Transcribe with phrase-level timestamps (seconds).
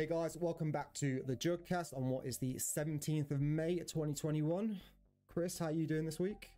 [0.00, 4.80] Hey guys, welcome back to the Jugcast on what is the 17th of May 2021.
[5.30, 6.48] Chris, how are you doing this week?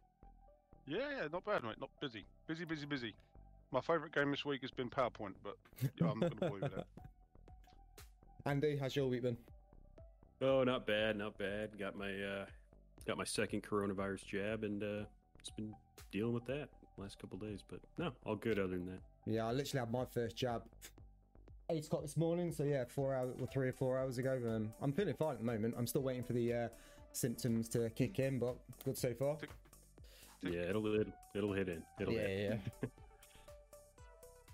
[0.87, 1.75] Yeah, yeah, not bad, mate.
[1.81, 2.25] Not busy.
[2.47, 3.15] Busy, busy, busy.
[3.73, 6.59] My favourite game this week has been PowerPoint, but yeah, I'm not going to bore
[6.59, 6.87] you with that.
[8.47, 9.37] Andy, how's your week been?
[10.41, 11.77] Oh, not bad, not bad.
[11.77, 12.47] Got my uh,
[13.09, 15.05] got my second coronavirus jab, and uh,
[15.43, 15.75] just been
[16.13, 17.63] dealing with that last couple days.
[17.67, 19.01] But no, all good other than that.
[19.27, 20.63] Yeah, I literally had my first jab
[21.71, 22.53] eight o'clock this morning.
[22.53, 24.41] So yeah, four hours or three or four hours ago.
[24.47, 25.75] Um, I'm feeling fine at the moment.
[25.77, 26.69] I'm still waiting for the uh,
[27.13, 29.37] symptoms to kick in, but good so far.
[30.43, 31.83] Yeah, it'll it'll, it'll hit in.
[32.01, 32.61] It'll yeah, hit.
[32.83, 32.89] yeah.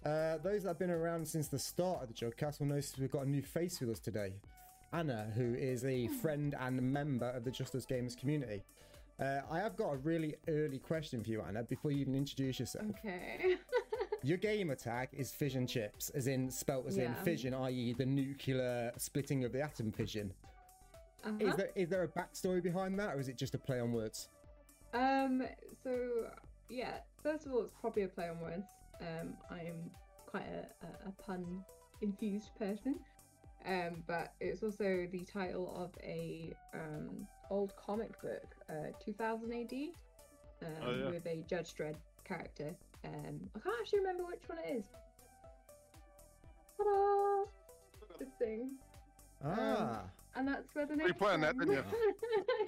[0.06, 3.10] Uh, those that have been around since the start of the Jugcast will notice we've
[3.10, 4.32] got a new face with us today.
[4.92, 8.62] Anna, who is a friend and member of the Just Us Gamers community.
[9.20, 12.60] Uh, I have got a really early question for you, Anna, before you even introduce
[12.60, 12.86] yourself.
[12.90, 13.56] Okay.
[14.22, 18.92] Your gamer tag is fission chips, as in spelt as in fission, i.e., the nuclear
[18.96, 20.32] splitting of the atom fission.
[21.24, 21.36] uh-huh.
[21.40, 23.92] Is there is there a backstory behind that, or is it just a play on
[23.92, 24.28] words?
[24.94, 25.42] Um.
[25.82, 26.26] So
[26.68, 26.98] yeah.
[27.22, 28.66] First of all, it's probably a play on words.
[29.00, 29.34] Um.
[29.50, 29.90] I'm
[30.26, 31.64] quite a, a, a pun
[32.02, 32.96] infused person.
[33.66, 34.02] Um.
[34.06, 39.72] But it's also the title of a um old comic book, uh, 2000 AD,
[40.62, 41.10] um, Oh, yeah.
[41.10, 42.74] with a Judge Dredd character.
[43.04, 43.40] Um.
[43.56, 44.84] I can't actually remember which one it is.
[46.76, 47.44] Ta-da!
[48.18, 48.70] This thing.
[49.44, 50.02] Ah,
[50.34, 51.06] And that's where the name.
[51.06, 51.84] Pre-planned that, didn't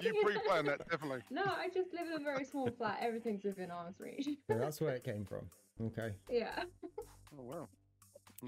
[0.01, 1.21] You pre-planned that, definitely.
[1.29, 2.99] No, I just live in a very small flat.
[3.01, 4.27] Everything's within arm's reach.
[4.49, 5.49] yeah, that's where it came from.
[5.87, 6.13] Okay.
[6.29, 6.63] yeah.
[7.37, 7.67] Oh, wow.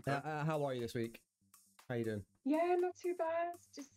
[0.08, 1.20] Uh, uh, how are you this week?
[1.89, 2.23] How you doing?
[2.45, 3.53] Yeah, not too bad.
[3.76, 3.89] Just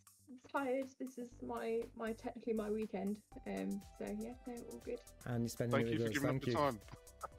[0.50, 0.86] tired.
[0.98, 3.16] This is my my technically my weekend.
[3.46, 3.80] Um.
[3.98, 5.00] So yeah, no, all good.
[5.26, 6.56] And you're spending Thank it you for giving Thank up the you.
[6.56, 6.80] time.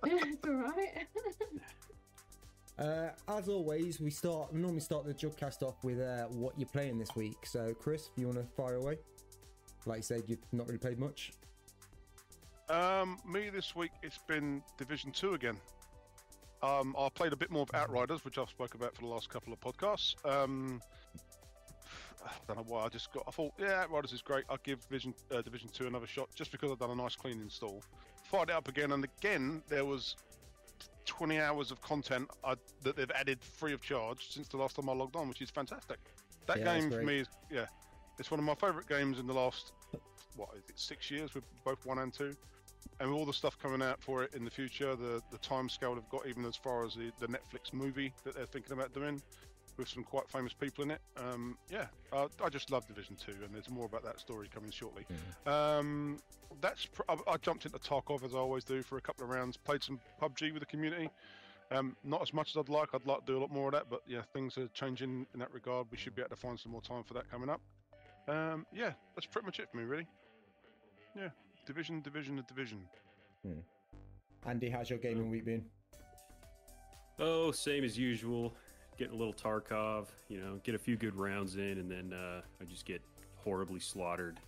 [0.33, 1.07] it's all right.
[2.79, 6.99] Uh, as always, we start normally start the Jugcast off with uh, what you're playing
[6.99, 7.43] this week.
[7.43, 8.99] So, Chris, you want to fire away?
[9.87, 11.31] Like you said, you've not really played much.
[12.69, 15.57] Um, me this week, it's been Division 2 again.
[16.63, 19.29] Um, I played a bit more of Outriders, which I've spoke about for the last
[19.29, 20.15] couple of podcasts.
[20.25, 20.81] Um,
[22.25, 22.85] I don't know why.
[22.85, 23.23] I just got.
[23.27, 24.43] I thought, yeah, Outriders is great.
[24.49, 27.39] I'll give Vision uh, Division Two another shot, just because I've done a nice clean
[27.41, 27.83] install.
[28.23, 30.15] Fired it up again, and again there was
[31.05, 34.89] 20 hours of content I, that they've added free of charge since the last time
[34.89, 35.99] I logged on, which is fantastic.
[36.47, 37.65] That Yeah, game for me is yeah,
[38.19, 39.71] it's one of my favourite games in the last
[40.35, 42.35] what is it six years with both one and two
[42.99, 45.95] and all the stuff coming out for it in the future, the the time scale
[45.95, 49.21] they've got, even as far as the, the Netflix movie that they're thinking about doing,
[49.77, 51.01] with some quite famous people in it.
[51.17, 54.71] Um, yeah, uh, I just love Division Two, and there's more about that story coming
[54.71, 55.05] shortly.
[55.45, 56.17] Um,
[56.61, 59.29] that's pr- I, I jumped into Tarkov as I always do for a couple of
[59.29, 59.57] rounds.
[59.57, 61.09] Played some PUBG with the community.
[61.69, 62.89] Um, not as much as I'd like.
[62.93, 65.39] I'd like to do a lot more of that, but yeah, things are changing in
[65.39, 65.87] that regard.
[65.91, 67.59] We should be able to find some more time for that coming up.
[68.29, 70.07] Um, yeah, that's pretty much it for me, really.
[71.15, 71.29] Yeah,
[71.67, 72.79] division, division, and division.
[74.45, 75.63] Andy, how's your gaming week been?
[77.19, 78.55] Oh, same as usual.
[78.97, 82.41] Getting a little Tarkov, you know, get a few good rounds in, and then uh,
[82.59, 83.01] I just get
[83.35, 84.39] horribly slaughtered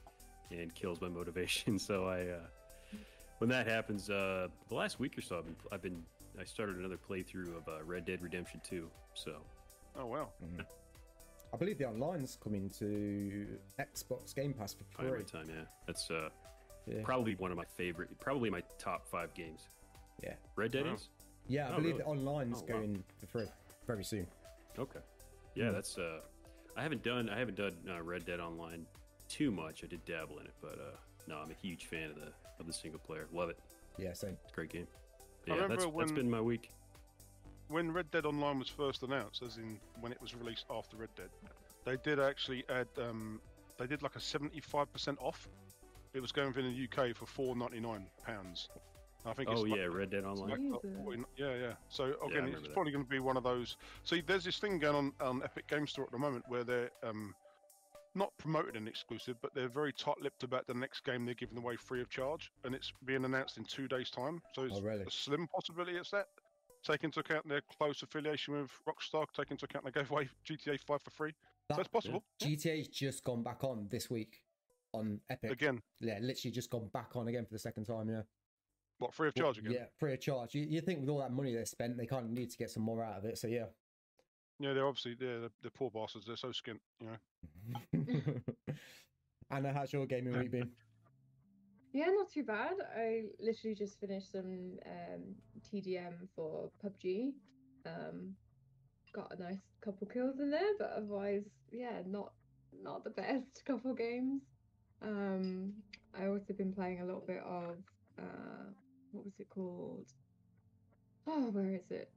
[0.50, 1.78] and kills my motivation.
[1.78, 2.98] So I, uh,
[3.38, 6.04] when that happens, uh, the last week or so, I've been, I've been,
[6.40, 8.90] I started another playthrough of uh, Red Dead Redemption 2.
[9.14, 9.34] So
[9.96, 10.30] Oh wow.
[11.54, 13.46] I believe the online's coming to
[13.80, 15.08] Xbox Game Pass for free.
[15.08, 16.30] finally time, yeah, that's uh,
[16.90, 17.02] Yeah.
[17.04, 19.68] probably one of my favorite, probably my top five games.
[20.24, 20.34] Yeah.
[20.56, 20.94] Red Dead Wow.
[20.94, 21.10] is.
[21.48, 22.04] Yeah, I Oh, believe really?
[22.04, 22.68] the online's Oh, wow.
[22.68, 23.48] going for free
[23.88, 24.28] very soon.
[24.78, 25.00] Okay.
[25.56, 25.74] Yeah, Hmm.
[25.74, 26.22] that's uh
[26.76, 28.86] I haven't done I haven't done uh, Red Dead Online
[29.28, 29.84] too much.
[29.84, 32.66] I did dabble in it, but uh no, I'm a huge fan of the of
[32.68, 33.28] the single player.
[33.32, 33.60] Love it.
[33.98, 34.38] Yeah, same.
[34.44, 34.88] It's a great game.
[34.90, 36.72] I Yeah, that's, remember that's when- been my week.
[37.68, 41.14] when Red Dead Online was first announced, as in when it was released after Red
[41.16, 41.30] Dead,
[41.86, 42.88] they did actually add.
[42.98, 43.40] Um,
[43.78, 45.48] they did like a seventy-five percent off.
[46.14, 48.70] It was going for in the UK for four ninety-nine pounds.
[49.26, 49.50] I think.
[49.50, 50.50] Oh it's yeah, like, Red Dead Online.
[50.72, 50.98] like, Jesus.
[51.04, 51.74] 40 yeah, yeah.
[51.90, 52.74] So again, remember it's that.
[52.74, 53.78] probably going to be one of those.
[54.04, 56.90] See, there's this thing going on on Epic Game Store at the moment where they're
[57.04, 57.36] um,
[58.16, 61.76] not promoting an exclusive, but they're very tight-lipped about the next game they're giving away
[61.76, 64.42] free of charge, and it's being announced in two days' time.
[64.54, 65.04] So it's Oh, really?
[65.04, 66.28] a slim possibility it's that.
[66.84, 69.26] Take into account their close affiliation with Rockstar.
[69.36, 71.34] Take into account they gave away GTA 5 for free.
[71.68, 72.24] That, so it's possible.
[72.42, 74.40] GTA's just gone back on this week
[74.94, 75.52] on Epic.
[75.52, 78.10] Again, Yeah, literally just gone back on again for the second time.
[78.10, 78.22] Yeah.
[78.98, 79.72] what free of charge again?
[79.72, 80.56] Yeah, free of charge.
[80.56, 82.70] You, you think with all that money they spent, they kind of need to get
[82.70, 83.38] some more out of it.
[83.38, 83.66] So yeah.
[84.60, 86.26] Yeah, they're obviously they're, they're, they're poor bastards.
[86.26, 87.08] They're so skint, you
[87.94, 88.36] know.
[89.52, 90.72] Anna, how's your gaming week been?
[91.92, 92.74] Yeah, not too bad.
[92.96, 95.24] I literally just finished some um,
[95.74, 97.32] TDM for PUBG.
[97.84, 98.36] Um,
[99.12, 102.34] got a nice couple kills in there, but otherwise, yeah, not
[102.84, 104.44] not the best couple games.
[105.02, 105.74] Um,
[106.20, 107.78] I also been playing a little bit of
[108.18, 108.72] uh,
[109.12, 110.06] what was it called?
[111.28, 112.12] Oh, where is it?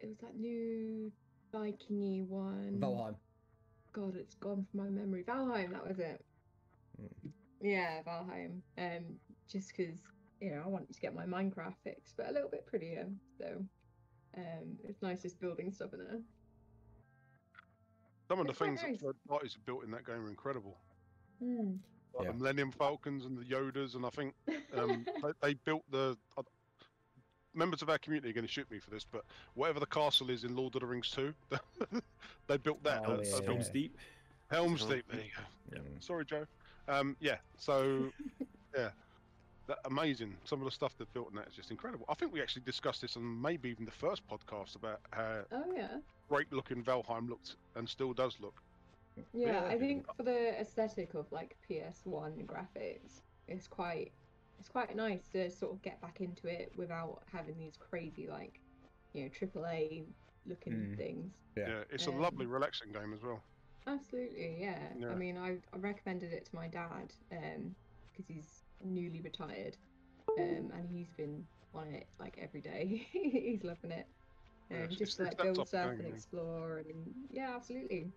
[0.00, 1.10] It was that new
[1.52, 2.78] Vikingy one.
[2.80, 3.14] Valheim.
[3.92, 5.24] God, it's gone from my memory.
[5.24, 6.24] Valheim, that was it.
[7.00, 7.30] Mm.
[7.60, 8.60] Yeah, Valheim.
[8.76, 9.04] Um,
[9.50, 10.00] just because
[10.40, 13.06] you know I wanted to get my Minecraft fixed, but a little bit prettier.
[13.38, 13.46] So,
[14.36, 16.20] um, it's nice just building stuff in there.
[18.28, 18.98] Some of the It's quite things nice.
[19.00, 20.76] that third parties have built in that game are incredible.
[21.42, 21.76] Hmm.
[22.14, 22.32] Like Yeah.
[22.32, 24.34] the Millennium Falcons and the Yodas, and I think
[24.76, 26.16] um, they, they built the.
[26.36, 26.42] Uh,
[27.54, 29.24] members of our community are going to shoot me for this, but
[29.54, 31.34] whatever the castle is in Lord of the Rings 2,
[32.46, 33.02] they built that.
[33.04, 33.36] Oh, yeah.
[33.36, 33.96] at Helm's Deep.
[34.48, 34.84] Helm's.
[34.84, 35.04] Deep.
[35.10, 35.42] There you go.
[35.72, 35.80] Yeah.
[35.98, 36.46] Sorry, Joe.
[36.86, 37.36] Um, yeah.
[37.56, 38.12] So,
[38.76, 38.90] yeah,
[39.66, 40.36] that amazing.
[40.44, 42.06] Some of the stuff they've built in that is just incredible.
[42.08, 45.64] I think we actually discussed this on maybe even the first podcast about how Oh
[45.74, 45.88] yeah.
[46.28, 48.54] great looking Valheim looked and still does look.
[49.32, 49.64] Yeah, Yeah.
[49.66, 54.12] I think for the aesthetic of like PS1 graphics, it's quite
[54.58, 58.60] it's quite nice to sort of get back into it without having these crazy like
[59.12, 60.06] you know AAA
[60.46, 60.96] looking Mm.
[60.96, 61.32] things.
[61.56, 61.68] Yeah.
[61.68, 63.42] Yeah, it's a Um, lovely, relaxing game as well.
[63.86, 64.92] Absolutely, yeah.
[64.98, 65.08] Yeah.
[65.10, 67.74] I mean, I, I recommended it to my dad um
[68.12, 69.76] because he's newly retired,
[70.38, 73.06] um, and he's been on it like every day.
[73.12, 74.06] he's loving it.
[74.70, 78.12] Yeah, Um, it's- just to like that build type stuff and explore, and yeah, absolutely.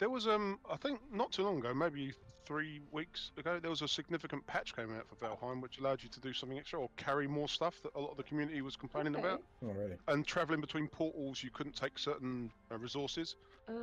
[0.00, 2.14] There was, um, I think, not too long ago, maybe
[2.46, 6.08] three weeks ago, there was a significant patch came out for Valheim, which allowed you
[6.08, 8.76] to do something extra or carry more stuff that a lot of the community was
[8.76, 9.20] complaining Okay.
[9.20, 9.42] about.
[9.62, 9.98] Oh, really?
[10.08, 13.36] And traveling between portals, you couldn't take certain uh, resources.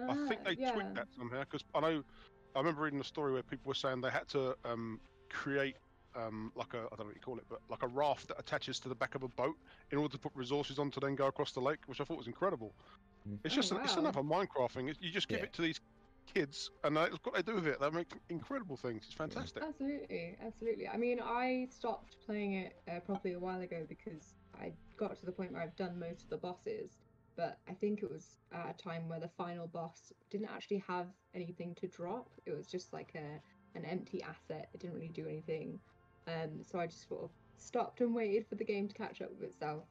[0.09, 0.71] I think Ah, they yeah.
[0.71, 2.03] tweaked that somehow because I know
[2.55, 4.99] I remember reading a story where people were saying they had to um,
[5.29, 5.77] create
[6.15, 8.39] um, like a I don't know what you call it, but like a raft that
[8.39, 9.55] attaches to the back of a boat
[9.91, 12.17] in order to put resources on to then go across the lake, which I thought
[12.17, 12.75] was incredible.
[13.27, 13.39] Mm.
[13.43, 14.87] It's Oh, just it's another Minecraft thing.
[14.99, 15.45] You just give Yeah.
[15.45, 15.79] it to these
[16.33, 17.79] kids and they, look what they do with it.
[17.79, 19.03] They make incredible things.
[19.05, 19.63] It's fantastic.
[19.63, 20.87] Absolutely, absolutely.
[20.87, 25.25] I mean, I stopped playing it uh, probably a while ago because I got to
[25.25, 26.97] the point where I've done most of the bosses,
[27.35, 31.07] but I think it was at a time where the final boss didn't actually have
[31.33, 32.29] anything to drop.
[32.45, 33.41] It was just like a
[33.77, 34.69] an empty asset.
[34.73, 35.79] It didn't really do anything.
[36.27, 39.29] Um, so I just sort of stopped and waited for the game to catch up
[39.31, 39.83] with itself.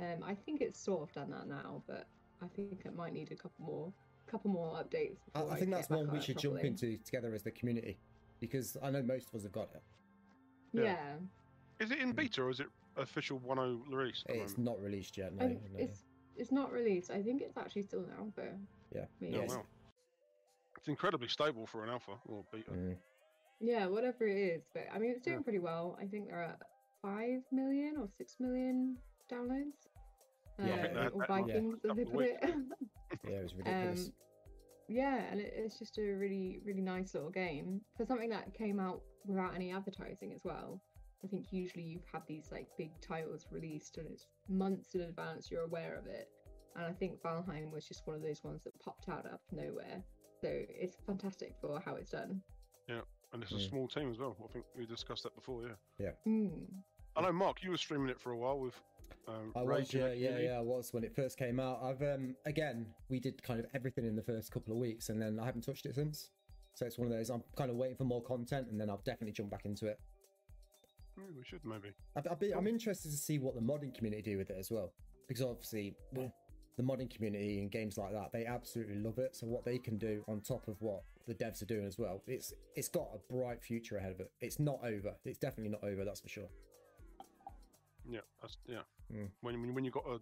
[0.00, 2.06] Um, I think it's sort of done that now, but
[2.42, 3.92] I think it might need a couple more,
[4.30, 5.18] couple more updates.
[5.34, 7.98] I, I think get that's one we it should jump into together as the community
[8.40, 9.82] because I know most of us have got it.
[10.72, 10.82] Yeah.
[10.82, 11.14] Yeah.
[11.80, 12.66] Is it in beta or is it
[12.96, 14.22] official 1.0 release?
[14.28, 14.58] It's moment?
[14.58, 15.34] not released yet.
[15.34, 15.56] No, no.
[15.76, 16.04] it's
[16.36, 17.10] it's not released.
[17.10, 18.52] I think it's actually still an alpha.
[18.94, 19.04] Yeah.
[19.20, 19.36] Maybe.
[19.36, 19.50] Oh, Yes.
[19.50, 19.62] wow.
[20.78, 22.70] It's incredibly stable for an alpha or beta.
[22.70, 22.96] Mm.
[23.60, 24.62] Yeah, whatever it is.
[24.72, 25.42] But I mean, it's doing Yeah.
[25.42, 25.98] pretty well.
[26.00, 26.56] I think there are
[27.02, 28.96] five million or six million
[29.30, 29.88] downloads.
[30.66, 32.40] Yeah, I uh, or Vikings, as they put it.
[33.28, 34.06] Yeah, it was ridiculous.
[34.06, 34.12] um,
[34.88, 38.78] yeah, and it, it's just a really, really nice little game for something that came
[38.78, 40.80] out without any advertising as well.
[41.24, 45.02] I think usually you have had these like big titles released and it's months in
[45.02, 46.28] advance you're aware of it.
[46.76, 49.40] And I think Valheim was just one of those ones that popped out out of
[49.52, 50.02] nowhere.
[50.40, 52.40] So it's fantastic for how it's done.
[52.88, 53.00] Yeah,
[53.32, 53.68] and it's a Mm.
[53.68, 54.36] small team as well.
[54.42, 55.62] I think we discussed that before,
[55.98, 56.10] yeah.
[56.26, 56.64] Mm.
[57.16, 58.80] I know, Mark, you were streaming it for a while with.
[59.28, 61.80] Um, I was, yeah, yeah, yeah, I was when it first came out.
[61.82, 65.20] I've um again, we did kind of everything in the first couple of weeks, and
[65.20, 66.30] then I haven't touched it since.
[66.74, 67.30] So it's one of those.
[67.30, 69.98] I'm kind of waiting for more content, and then I'll definitely jump back into it.
[71.16, 71.90] Yeah, we should maybe.
[72.38, 74.92] Be, I'm interested to see what the modding community do with it as well,
[75.28, 76.32] because obviously well,
[76.76, 79.36] the modding community and games like that, they absolutely love it.
[79.36, 82.22] So what they can do on top of what the devs are doing as well,
[82.26, 84.30] it's it's got a bright future ahead of it.
[84.40, 85.14] It's not over.
[85.24, 86.04] It's definitely not over.
[86.04, 86.48] That's for sure.
[88.08, 88.82] Yeah, that's, yeah.
[89.12, 89.28] Mm.
[89.40, 90.18] When when when you got a,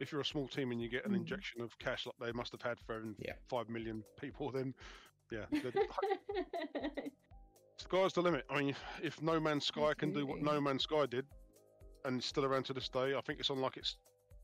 [0.00, 1.16] if you're a small team and you get an Mm.
[1.16, 3.34] injection of cash like they must have had from Yeah.
[3.48, 4.74] five million people, then
[5.30, 5.72] yeah, the
[7.76, 8.44] sky's the limit.
[8.50, 11.26] I mean, if, if No Man's Sky can do what No Man's Sky did,
[12.04, 13.96] and still around to this day, I think it's on like its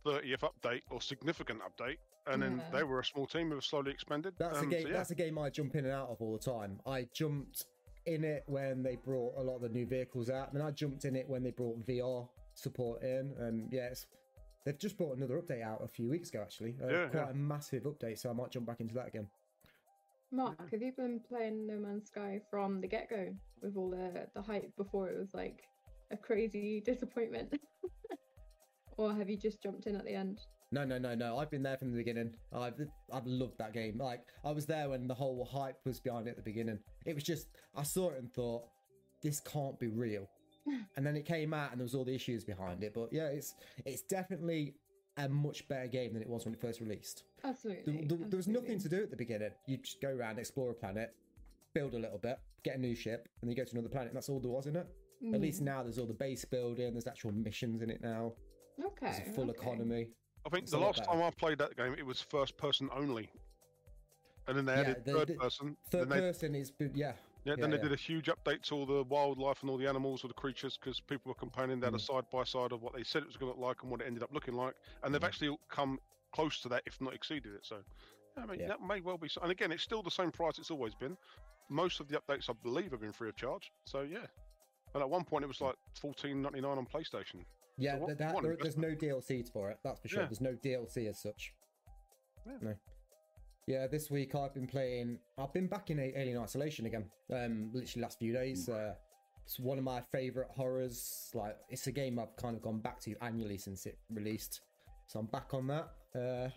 [0.07, 2.71] 30th update or significant update, and then Yeah.
[2.79, 4.35] they were a small team who have slowly expanded.
[4.39, 4.83] That's a Um, game.
[4.83, 4.95] so yeah.
[4.95, 6.81] That's a game I jump in and out of all the time.
[6.87, 7.67] I jumped
[8.07, 10.71] in it when they brought a lot of the new vehicles out, and then I
[10.71, 12.29] jumped in it when they brought VR
[12.59, 13.35] support in.
[13.39, 14.07] And yeah, it's,
[14.65, 16.77] they've just brought another update out a few weeks ago, actually.
[16.83, 17.31] Uh, Yeah, quite yeah.
[17.31, 19.29] a massive update, so I might jump back into that again.
[20.31, 24.27] Mark, have you been playing No Man's Sky from the get go with all the,
[24.35, 25.63] the hype before it was like
[26.11, 27.59] a crazy disappointment?
[28.99, 30.41] or have you just jumped in at the end?
[30.71, 31.39] No, no, no, no.
[31.39, 32.35] I've been there from the beginning.
[32.55, 32.75] I've
[33.11, 33.97] I've loved that game.
[33.97, 36.79] Like I was there when the whole hype was behind it at the beginning.
[37.07, 38.65] It was just I saw it and thought,
[39.23, 40.29] this can't be real.
[40.97, 42.93] And then it came out and there was all the issues behind it.
[42.95, 44.75] But yeah, it's it's definitely
[45.17, 47.25] a much better game than it was when it first released.
[47.45, 48.07] Absolutely.
[48.07, 49.51] There, there- there was nothing to do at the beginning.
[49.67, 51.15] You just go around, explore a planet,
[51.75, 54.09] build a little bit, get a new ship, and then you go to another planet.
[54.09, 54.87] And that's all there was in it.
[55.35, 55.65] At least Mhm.
[55.65, 56.93] now there's all the base building.
[56.93, 58.35] There's actual missions in it now.
[58.85, 59.07] Okay.
[59.11, 59.59] There's a full okay.
[59.61, 60.09] economy.
[60.47, 63.29] I think It's the last time I played that game, it was first person only,
[64.47, 65.77] and then they Yeah, added the- third the person.
[65.91, 67.15] Third then they, person is yeah.
[67.49, 67.89] Yeah, then yeah, they yeah.
[67.89, 70.77] did a huge update to all the wildlife and all the animals or the creatures
[70.79, 72.01] because people were complaining they had a Mm.
[72.07, 74.01] side by side of what they said it was going to look like and what
[74.01, 75.27] it ended up looking like, and they've Mm.
[75.27, 75.99] actually come
[76.33, 77.65] close to that, if not exceeded it.
[77.65, 77.83] So,
[78.37, 78.69] I mean, Yeah.
[78.69, 79.29] that may well be.
[79.29, 81.17] so- And again, it's still the same price it's always been.
[81.69, 83.71] Most of the updates, I believe, have been free of charge.
[83.85, 84.27] So yeah.
[84.95, 87.45] And at one point, it was like fourteen ninety nine on PlayStation.
[87.77, 89.79] Yeah, what- that, what there, there's no DLC for it.
[89.85, 90.25] That's for sure.
[90.25, 91.53] There's no DLC as such.
[92.47, 92.75] No.
[93.69, 95.19] Yeah, this week I've been playing.
[95.37, 97.05] I've been back in Alien Isolation again.
[97.31, 98.67] Um, literally last few days.
[98.67, 98.95] Uh,
[99.45, 101.31] it's one of my favorite horrors.
[101.35, 104.63] Like, it's a game I've kind of gone back to annually since it released.
[105.07, 105.91] So I'm back on that.
[106.19, 106.49] Uh,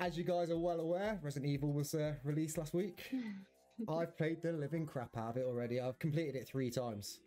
[0.00, 3.04] as you guys are well aware, Resident Evil was uh, released last week.
[3.88, 5.78] I've played the living crap out of it already.
[5.78, 7.20] I've completed it three times.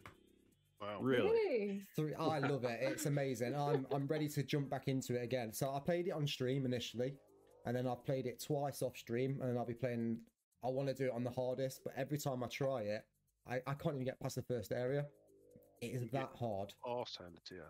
[0.82, 1.00] Wow.
[1.02, 1.30] Really?
[1.30, 1.82] Really?
[1.96, 2.80] Three, I love it.
[2.82, 3.56] It's amazing.
[3.56, 5.54] I'm I'm ready to jump back into it again.
[5.54, 7.16] So I played it on stream initially,
[7.70, 10.18] and then I've played it twice off stream, and I'll be playing.
[10.66, 13.04] I want to do it on the hardest, but every time I try it,
[13.48, 15.06] I, I can't even get past the first area.
[15.80, 16.74] It is that hard.
[16.84, 17.62] Arse handed to you.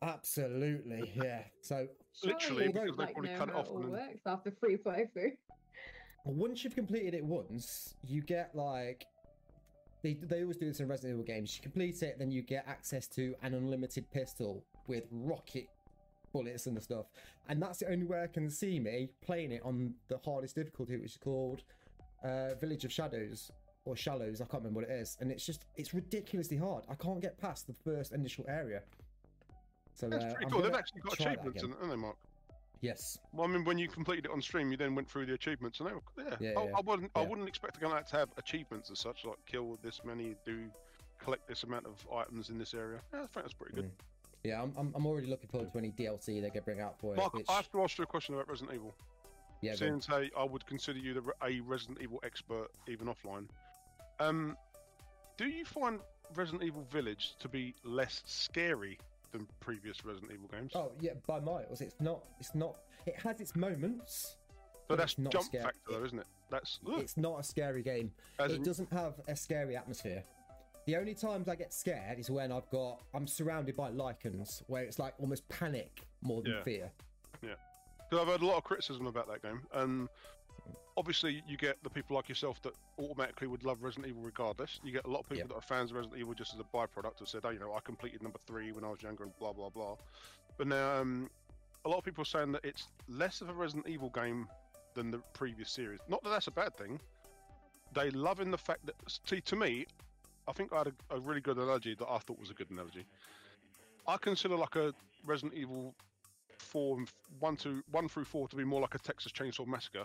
[0.00, 1.42] Absolutely, yeah.
[1.60, 1.86] So
[2.24, 4.50] Literally, Surely because they like probably know cut it how off all and works after
[4.50, 5.32] free playthrough.
[6.24, 9.04] once you've completed it once, you get like
[10.02, 11.54] they they always do this in Resident Evil games.
[11.54, 15.68] You complete it, then you get access to an unlimited pistol with rocket
[16.34, 17.06] bullets and the stuff.
[17.48, 20.96] And that's the only way I can see me playing it on the hardest difficulty,
[20.98, 21.62] which is called
[22.22, 23.50] uh, Village of Shadows
[23.86, 24.40] or Shallows.
[24.40, 26.84] I can't remember what it is, and it's just it's ridiculously hard.
[26.90, 28.82] I can't get past the first initial area.
[29.94, 30.62] So That's uh, pretty cool.
[30.62, 32.16] They've actually got achievements, in it, haven't they, Mark?
[32.80, 33.18] Yes.
[33.32, 35.78] Well, I mean, when you completed it on stream, you then went through the achievements,
[35.78, 36.36] and they were yeah.
[36.40, 38.98] Yeah, I, yeah, I wouldn't, I wouldn't expect a game like to have achievements as
[38.98, 40.68] such, like kill this many, do
[41.22, 42.98] collect this amount of items in this area.
[43.12, 43.84] Yeah, I think that's pretty good.
[43.84, 44.13] Mm.
[44.44, 47.14] Yeah, I'm, I'm, I'm already looking forward to any DLC they can bring out for
[47.14, 47.16] it.
[47.16, 48.94] Mark, which, I have to ask you a question about Resident Evil.
[49.62, 53.46] yeah, Seeing as I would consider you the, a Resident Evil expert, even offline.
[54.20, 54.56] Um,
[55.38, 55.98] do you find
[56.34, 58.98] Resident Evil Village to be less scary
[59.32, 60.72] than previous Resident Evil games?
[60.74, 61.80] Oh yeah, by miles.
[61.80, 62.22] It's not.
[62.38, 62.76] It's not.
[63.06, 64.36] It has its moments.
[64.88, 65.64] but that's not jump scary.
[65.64, 66.26] factor, though, isn't it?
[66.50, 68.12] That's ugh, It's not a scary game.
[68.38, 70.22] as it doesn't have a scary atmosphere.
[70.86, 74.82] The only times I get scared is when I've got I'm surrounded by Lycans, where
[74.82, 76.62] it's like almost panic more than Yeah.
[76.62, 76.92] fear.
[77.42, 77.54] Yeah,
[77.98, 80.08] because I've heard a lot of criticism about that game, and
[80.96, 84.78] obviously you get the people like yourself that automatically would love Resident Evil regardless.
[84.84, 85.46] You get a lot of people Yeah.
[85.48, 87.72] that are fans of Resident Evil just as a byproduct have said, "Oh, you know,
[87.74, 89.96] I completed number three when I was younger," and blah blah blah.
[90.58, 91.30] But now, um,
[91.86, 94.48] a lot of people are saying that it's less of a Resident Evil game
[94.94, 96.00] than the previous series.
[96.08, 97.00] Not that that's a bad thing.
[97.92, 98.94] They love in the fact that,
[99.26, 99.86] see, to me,
[100.46, 102.70] I think I had a, a really good analogy that I thought was a good
[102.70, 103.04] analogy.
[104.06, 104.92] I consider like a
[105.24, 105.94] Resident Evil
[106.58, 107.08] four and
[107.40, 110.04] one to one through four to be more like a Texas Chainsaw Massacre.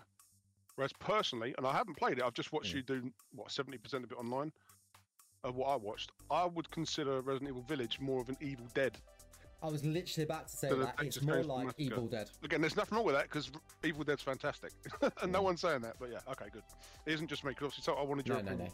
[0.75, 2.75] Whereas personally, and I haven't played it, I've just watched Mm.
[2.75, 4.51] you do what seventy percent of it online.
[5.46, 8.98] Of what I watched, I would consider Resident Evil Village more of an Evil Dead.
[9.63, 11.84] I was literally about to say that it's more Chainsaw like Massacre.
[11.84, 12.29] Evil Dead.
[12.43, 13.50] Again, there's nothing wrong with that because
[13.84, 14.72] Evil Dead's fantastic,
[15.22, 15.43] and no Mm.
[15.46, 15.96] one's saying that.
[15.98, 16.63] But yeah, okay, good.
[17.05, 18.74] It isn't just me because obviously so I wanted your No, no, opinion.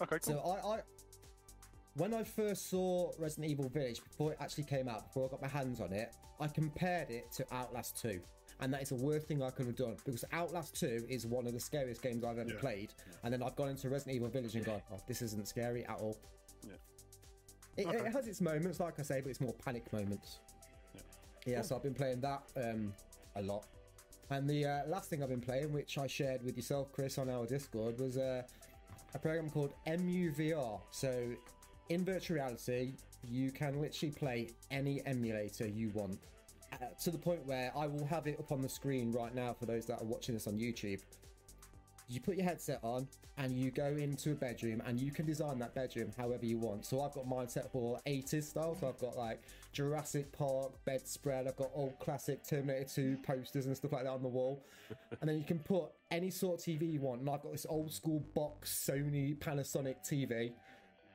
[0.00, 0.34] Okay, cool.
[0.34, 0.80] So I, I,
[1.94, 5.42] when I first saw Resident Evil Village before it actually came out, before I got
[5.42, 8.20] my hands on it, I compared it to Outlast 2.
[8.60, 11.46] And that is the worst thing I could have done because Outlast 2 is one
[11.46, 12.60] of the scariest games I've ever Yeah.
[12.60, 12.92] played.
[13.22, 15.96] And then I've gone into Resident Evil Village and gone, oh, this isn't scary at
[15.98, 16.16] all.
[16.66, 16.72] Yeah.
[17.76, 17.98] It, Okay.
[17.98, 20.40] it has its moments, like I say, but it's more panic moments.
[20.94, 21.00] Yeah.
[21.46, 22.92] Yeah, so I've been playing that um,
[23.36, 23.66] a lot.
[24.30, 27.30] And the uh, last thing I've been playing, which I shared with yourself, Chris, on
[27.30, 28.42] our Discord, was uh,
[29.14, 30.80] a program called EmuVR.
[30.90, 31.30] So,
[31.88, 32.92] in virtual reality,
[33.26, 36.18] you can literally play any emulator you want.
[36.72, 39.54] Uh, to the point where I will have it up on the screen right now
[39.58, 41.00] for those that are watching this on YouTube.
[42.10, 45.58] You put your headset on and you go into a bedroom and you can design
[45.58, 46.86] that bedroom however you want.
[46.86, 48.74] So I've got mine set up all 80s style.
[48.80, 51.46] So I've got like Jurassic Park bedspread.
[51.46, 54.64] I've got old classic Terminator 2 posters and stuff like that on the wall.
[55.20, 57.20] and then you can put any sort of TV you want.
[57.20, 60.52] And I've got this old school box Sony Panasonic TV.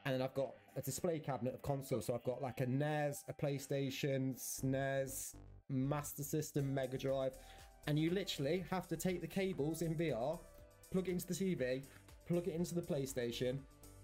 [0.05, 2.05] And then I've got a display cabinet of consoles.
[2.05, 5.35] So I've got like a NES, a PlayStation, SNES,
[5.69, 7.33] Master System, Mega Drive.
[7.87, 10.39] And you literally have to take the cables in VR,
[10.93, 11.81] plug it into the TV,
[12.27, 13.57] plug it into the PlayStation,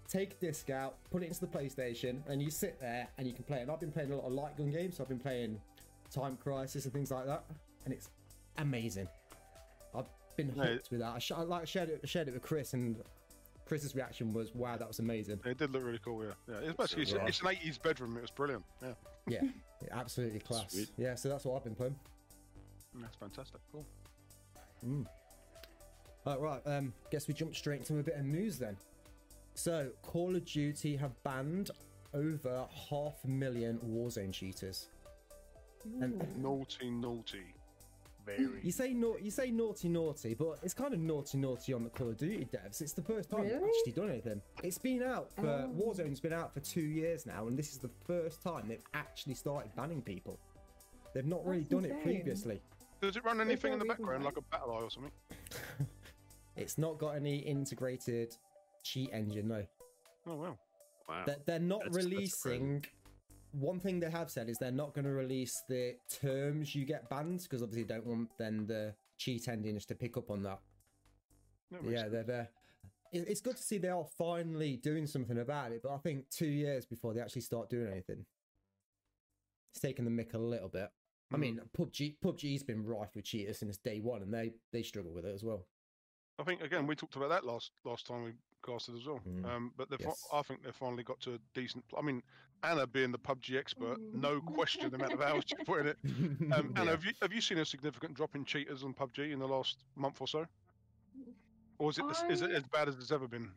[0.08, 3.32] take a disc out, put it into the PlayStation, and you sit there and you
[3.32, 3.62] can play it.
[3.62, 5.60] And I've been playing a lot of light gun games, so I've been playing
[6.12, 7.44] Time Crisis and things like that,
[7.84, 8.10] and it's
[8.58, 9.08] amazing.
[9.94, 10.06] I've
[10.36, 10.78] been hooked Yeah.
[10.90, 11.14] with that.
[11.14, 12.96] I, sh- I like shared it, shared it with Chris, and
[13.66, 16.24] Chris's reaction was, "Wow, that was amazing." It did look really cool.
[16.24, 16.54] Yeah, yeah.
[16.68, 18.16] It's basically it's, it's an 80s bedroom.
[18.16, 18.64] It was brilliant.
[18.82, 18.92] Yeah,
[19.28, 19.40] Yeah,
[19.92, 20.72] absolutely class.
[20.72, 20.90] Sweet.
[20.96, 21.94] Yeah, so that's what I've been playing.
[22.96, 23.60] that's fantastic.
[23.70, 23.86] Cool.
[24.84, 25.06] Mm.
[26.26, 28.76] Uh, right, um, guess we jump straight into a bit of news then.
[29.54, 31.70] So, Call of Duty have banned
[32.14, 34.88] over half a million Warzone cheaters.
[36.00, 37.54] And Naughty, naughty.
[38.26, 38.60] Very.
[38.62, 41.88] you say na- you say naughty, naughty, but it's kind of naughty, naughty on the
[41.88, 42.82] Call of Duty devs.
[42.82, 44.42] It's the first time they've actually done anything.
[44.62, 45.74] It's been out for Oh.
[45.74, 49.34] Warzone's been out for two years now, and this is the first time they've actually
[49.34, 50.38] started banning people.
[51.14, 52.60] They've not really That's done it previously.
[53.00, 55.12] Does it run anything in the background like a BattlEye or something?
[56.56, 58.36] It's not got any integrated
[58.82, 59.64] cheat engine, no.
[60.26, 60.58] Oh well.
[61.08, 61.22] Wow.
[61.26, 62.84] They're, they're not That's- that's releasing.
[63.52, 67.08] one thing they have said is they're not going to release the terms you get
[67.10, 70.60] banned because obviously they don't want then the cheat engines to pick up on that.
[71.72, 72.12] That Yeah, sense.
[72.12, 72.48] they're there.
[73.12, 76.46] It's good to see they are finally doing something about it, but I think two
[76.46, 78.24] years before they actually start doing anything,
[79.72, 80.90] it's taken the mick a little bit.
[81.32, 81.40] I Mm.
[81.40, 85.24] mean, PUBG PUBG's been rife with cheaters since day one, and they they struggle with
[85.24, 85.66] it as well.
[86.40, 88.32] I think again we talked about that last last time we
[88.64, 89.20] casted as well.
[89.28, 89.44] Mm.
[89.44, 90.26] Um, but they've Yes.
[90.32, 91.84] I think they've finally got to a decent.
[91.96, 92.22] I mean,
[92.62, 95.98] Anna being the PUBG expert, no question the amount of hours she put in it.
[96.52, 96.80] Um, Yeah.
[96.80, 99.46] Anna, have you have you seen a significant drop in cheaters on PUBG in the
[99.48, 100.46] last month or so?
[101.78, 103.50] Or is it the- is it as bad as it's ever been?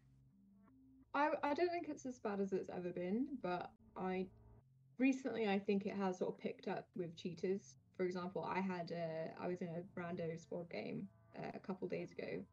[1.14, 4.28] I I don't think it's as bad as it's ever been, but I
[4.98, 7.76] recently I think it has sort of picked up with cheaters.
[7.98, 11.88] For example, I had a I was in a rando squad game uh, a couple
[11.88, 12.44] days ago,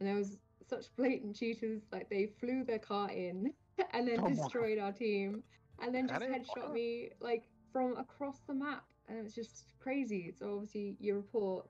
[0.00, 0.38] and there was
[0.68, 3.52] such blatant cheaters like they flew their car in
[3.92, 5.44] and then Oh destroyed our team,
[5.80, 10.32] and then just headshot me like from across the map, and it was just crazy.
[10.32, 11.68] So obviously you report.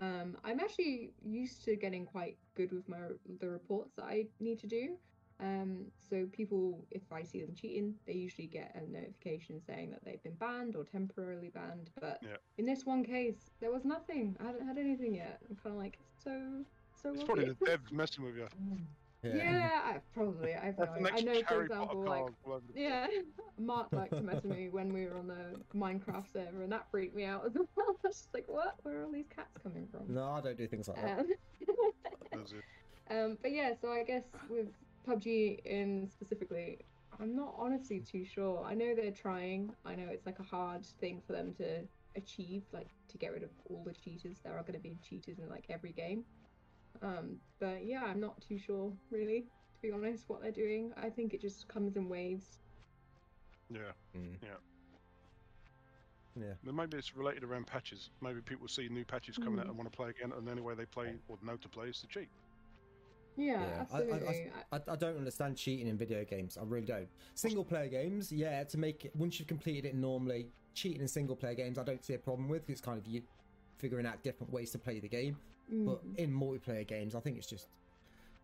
[0.00, 2.98] Um, I'm actually used to getting quite good with my
[3.38, 4.96] the reports that I need to do.
[5.40, 10.04] Um, so people, if I see them cheating, they usually get a notification saying that
[10.04, 11.90] they've been banned or temporarily banned.
[12.00, 12.36] But Yeah.
[12.58, 14.36] in this one case, there was nothing.
[14.38, 15.40] I haven't had anything yet.
[15.48, 16.64] I'm kind of like, so,
[17.02, 17.12] so.
[17.12, 18.46] It's probably is- the devs messing with you.
[19.22, 20.54] Yeah, I, probably.
[20.54, 21.12] I've no idea.
[21.14, 23.06] I know, for Harry Potter example, like card all over the- yeah,
[23.58, 26.90] Mark liked to mess with me when we were on the Minecraft server, and that
[26.90, 27.66] freaked me out as well.
[27.78, 28.76] I was just like, what?
[28.82, 30.14] Where are all these cats coming from?
[30.14, 31.18] No, I don't do things like that.
[31.18, 31.26] Um,
[32.32, 33.14] That's it.
[33.14, 34.68] um, but yeah, so I guess with
[35.06, 36.78] PUBG in specifically,
[37.20, 38.64] I'm not honestly too sure.
[38.64, 39.70] I know they're trying.
[39.84, 41.82] I know it's like a hard thing for them to
[42.16, 44.38] achieve, like to get rid of all the cheaters.
[44.42, 46.24] There are going to be cheaters in like every game.
[47.02, 49.42] Um, but yeah, I'm not too sure really,
[49.74, 50.92] to be honest, what they're doing.
[50.96, 52.58] I think it just comes in waves.
[53.72, 53.92] Yeah.
[54.16, 54.36] Mm.
[54.42, 54.48] Yeah.
[56.40, 56.52] Yeah.
[56.62, 58.10] Then maybe it's related around patches.
[58.20, 59.70] Maybe people see new patches coming out Mm.
[59.70, 61.88] and want to play again, and the only way they play or know to play
[61.88, 62.28] is to cheat.
[63.36, 64.52] Yeah, Yeah, I- I- I- absolutely.
[64.72, 66.56] I- I, I don't understand cheating in video games.
[66.56, 67.08] I really don't.
[67.34, 71.36] Single player games, yeah, to make it once you've completed it normally, cheating in single
[71.36, 72.68] player games, I don't see a problem with.
[72.68, 73.22] It's kind of you
[73.78, 75.36] figuring out different ways to play the game.
[75.70, 76.18] But Mm.
[76.18, 77.68] in multiplayer games, I think it's just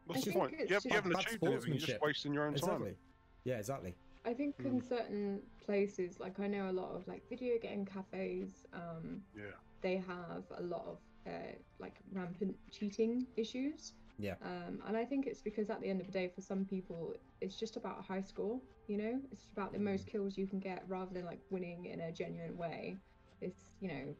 [0.06, 0.54] What's I the think point?
[0.60, 1.68] it's You, have, you just haven't bad achieved anything.
[1.68, 2.02] You're just sportsmanship.
[2.02, 2.96] wasting your own time.
[3.44, 3.94] Yeah, exactly.
[4.24, 4.88] I think in Mm.
[4.88, 9.52] certain places, like I know a lot of like video game cafes, um, Yeah.
[9.82, 13.94] they have a lot of uh, like rampant cheating issues.
[14.18, 14.36] Yeah.
[14.42, 17.14] Um, and I think it's because at the end of the day, for some people,
[17.40, 18.60] it's just about a high score.
[18.86, 22.00] You know, it's about the most kills you can get rather than like winning in
[22.00, 22.96] a genuine way.
[23.40, 24.14] It's you know,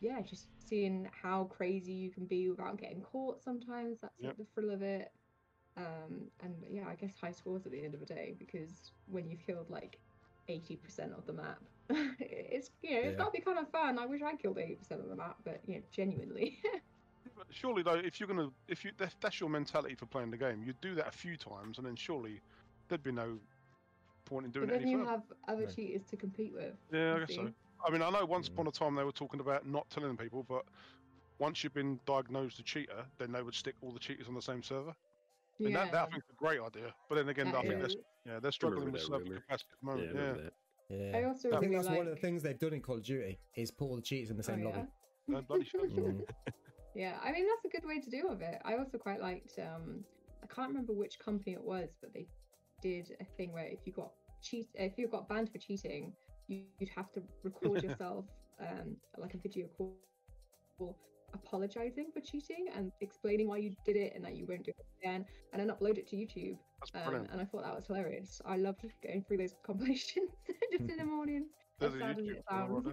[0.00, 3.42] yeah, just seeing how crazy you can be without getting caught.
[3.42, 4.36] Sometimes that's Yep.
[4.36, 5.12] like the thrill of it.
[5.76, 9.28] Um, and yeah, I guess high scores at the end of the day because when
[9.28, 10.00] you've killed like
[10.48, 13.16] 80% of the map, it's you know it's Yeah.
[13.16, 13.98] got to be kind of fun.
[13.98, 16.58] I wish I killed 80% of the map, but you know, genuinely.
[17.50, 20.62] Surely, though, if you're gonna, if you that, that's your mentality for playing the game,
[20.62, 22.40] you do that a few times, and then surely
[22.88, 23.38] there'd be no
[24.24, 25.06] point in doing but it then any you further.
[25.06, 25.76] have other Right.
[25.76, 26.76] cheaters to compete with.
[26.90, 27.52] Yeah, I you guess so.
[27.84, 27.88] See.
[27.88, 30.44] I mean, I know once upon a time they were talking about not telling people,
[30.48, 30.64] but
[31.38, 34.42] once you've been diagnosed a cheater, then they would stick all the cheaters on the
[34.42, 34.94] same server.
[35.58, 36.94] And that, that I think is a great idea.
[37.08, 37.88] But then again, that I think they're,
[38.26, 39.40] yeah, they're struggling with that server rumor.
[39.40, 40.14] capacity at the Yeah, I moment.
[40.14, 40.52] Yeah, remember that.
[40.88, 41.18] Yeah.
[41.18, 41.98] I also I think that's like...
[41.98, 44.30] one of the things they've done in Call of Duty is put all the cheaters
[44.30, 44.68] in the Oh, same yeah.
[44.68, 44.82] lobby.
[45.28, 45.90] They bloody should.
[45.92, 46.22] Mm.
[46.92, 48.60] Yeah, I mean that's a good way to deal with it.
[48.64, 49.58] I also quite liked.
[49.60, 50.04] Um,
[50.42, 52.26] I can't remember which company it was, but they
[52.82, 54.10] did a thing where if you got
[54.42, 56.12] cheat, if you got banned for cheating, you,
[56.50, 58.26] you'd have to record yourself,
[58.60, 59.96] um, like a video call,
[61.34, 64.86] apologizing for cheating and explaining why you did it and that you won't do it
[65.00, 66.58] again, and then upload it to YouTube.
[66.94, 68.40] Um, and I thought that was hilarious.
[68.44, 70.30] I loved going through those compilations
[70.72, 71.46] just in the morning.
[71.80, 72.84] As sad as it sounds.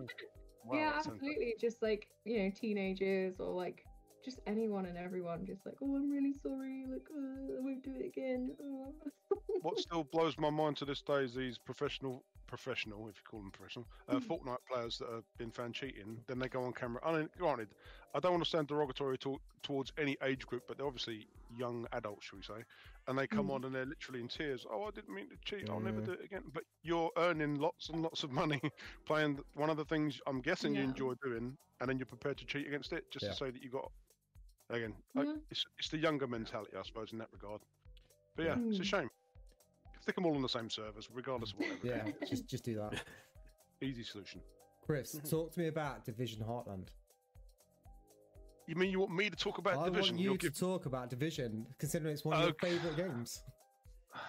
[0.66, 1.56] Wow, yeah, absolutely.
[1.60, 3.86] Just like you know, teenagers or like
[4.28, 6.84] just anyone and everyone, just like, oh, I'm really sorry.
[6.92, 8.52] Like, uh, I won't do it again.
[8.60, 9.36] Uh.
[9.62, 13.40] What still blows my mind to this day is these professional, professional, if you call
[13.40, 14.28] them professional, uh, Mm.
[14.28, 16.20] Fortnite players that have been found cheating.
[16.28, 17.02] Then they go on camera.
[17.06, 17.70] I mean, granted,
[18.14, 21.88] I don't want to sound derogatory to, towards any age group, but they're obviously young
[21.94, 22.64] adults, shall we say?
[23.08, 23.54] And they come Mm.
[23.56, 24.66] on and they're literally in tears.
[24.70, 25.70] Oh, I didn't mean to cheat.
[25.70, 26.44] I'll never do it again.
[26.54, 28.62] But you're earning lots and lots of money
[29.06, 32.46] playing one of the things I'm guessing you enjoy doing, and then you're prepared to
[32.46, 33.32] cheat against it just Yeah.
[33.32, 33.92] to say that you got.
[34.70, 35.36] Again, like, Yeah.
[35.50, 37.62] it's, it's the younger mentality, I suppose, in that regard.
[38.36, 38.86] But yeah, it's a Mm.
[38.86, 39.10] shame.
[40.02, 41.80] Stick them all on the same servers, regardless of whatever.
[41.88, 43.04] Yeah, just just do that.
[43.82, 44.42] Easy solution.
[44.86, 45.28] Chris, Mm-hmm.
[45.28, 46.88] talk to me about Division Heartland.
[48.68, 50.16] You mean you want me to talk about I division?
[50.16, 53.44] want you You'll to give- talk about Division, considering it's one of your favourite games.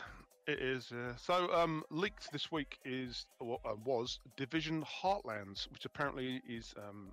[0.46, 0.90] It is.
[0.92, 6.72] Uh, so, um, leaked this week is or uh, was Division Heartlands, which apparently is
[6.78, 7.12] um,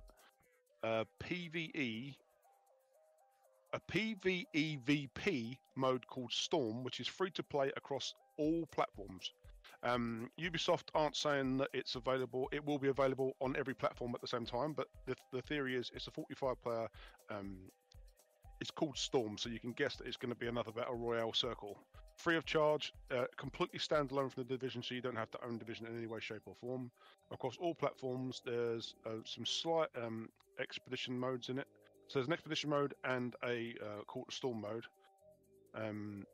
[0.82, 2.16] a PVE,
[3.72, 9.32] a PVEVP mode called Storm, which is free to play across all platforms.
[9.82, 12.48] Um, Ubisoft aren't saying that it's available.
[12.52, 15.76] It will be available on every platform at the same time, but the, the theory
[15.76, 16.88] is it's a 45 player.
[17.30, 17.58] Um,
[18.60, 21.34] it's called Storm, so you can guess that it's going to be another battle royale
[21.34, 21.78] circle
[22.16, 25.58] free of charge, uh, completely standalone from the division, so you don't have to own
[25.58, 26.90] division in any way, shape, or form.
[27.30, 31.66] Across all platforms, there's uh, some slight um, expedition modes in it.
[32.08, 34.84] So there's an expedition mode and a uh, Court Storm mode.
[35.74, 36.24] Um,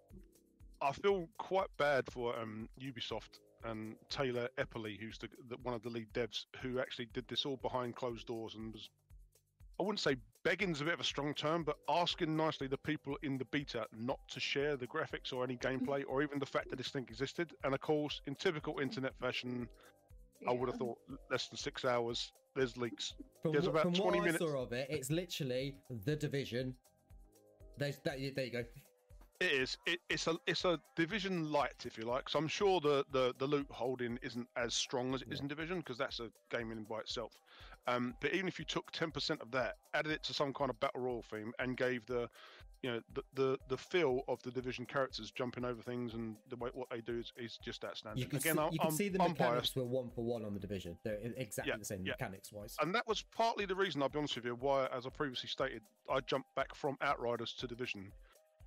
[0.80, 5.82] I feel quite bad for um, Ubisoft and Taylor Eppley, who's the, the, one of
[5.82, 8.90] the lead devs, who actually did this all behind closed doors and was
[9.80, 13.16] I wouldn't say begging's a bit of a strong term, but asking nicely the people
[13.22, 16.70] in the beta not to share the graphics or any gameplay or even the fact
[16.70, 17.52] that this thing existed.
[17.64, 19.68] And of course, in typical internet fashion,
[20.48, 20.98] I would have thought
[21.30, 22.32] less than six hours.
[22.54, 23.14] There's leaks.
[23.42, 24.42] From, There's about from 20 what minutes.
[24.42, 26.74] I saw of it, it's literally the Division.
[27.78, 28.18] There's that.
[28.34, 28.64] There you go.
[29.40, 29.76] It is.
[29.86, 32.28] It, it's a it's a division light, if you like.
[32.28, 35.48] So I'm sure the the, the loot holding isn't as strong as it is in
[35.48, 37.32] division because that's a game in by itself.
[37.88, 40.78] Um, but even if you took 10% of that, added it to some kind of
[40.78, 42.28] battle royal theme, and gave the
[42.82, 46.56] you know the, the the feel of the division characters jumping over things and the
[46.56, 48.20] way what they do is, is just outstanding.
[48.22, 49.76] You can Again, see, I'm, you can I'm- see the mechanics biased.
[49.76, 50.98] were one for one on the Division.
[51.04, 52.12] They're exactly Yeah, the same yeah.
[52.12, 52.76] mechanics wise.
[52.80, 55.48] And that was partly the reason, I'll be honest with you, why, as I previously
[55.48, 58.10] stated, I jumped back from Outriders to Division.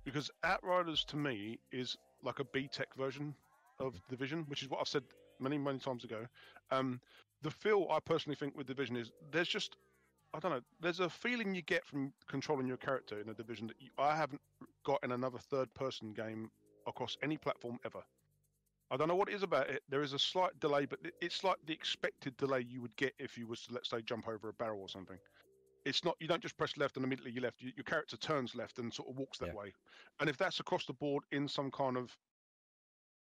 [0.04, 3.34] Because Outriders to me is like a B Tech version
[3.80, 5.02] of Division, which is what I've said
[5.40, 6.24] many, many times ago.
[6.70, 7.00] Um,
[7.42, 9.76] the feel I personally think with Division is there's just,
[10.34, 13.68] I don't know, there's a feeling you get from controlling your character in a Division
[13.68, 14.42] that you, I haven't
[14.84, 16.50] got in another third person game
[16.86, 18.02] across any platform ever.
[18.90, 19.82] I don't know what it is about it.
[19.88, 23.36] There is a slight delay, but it's like the expected delay you would get if
[23.36, 25.18] you was to, let's say, jump over a barrel or something.
[25.84, 27.62] It's not you don't just press left and immediately you left.
[27.62, 29.54] You, your character turns left and sort of walks that Yeah.
[29.54, 29.72] way.
[30.20, 32.16] And if that's across the board in some kind of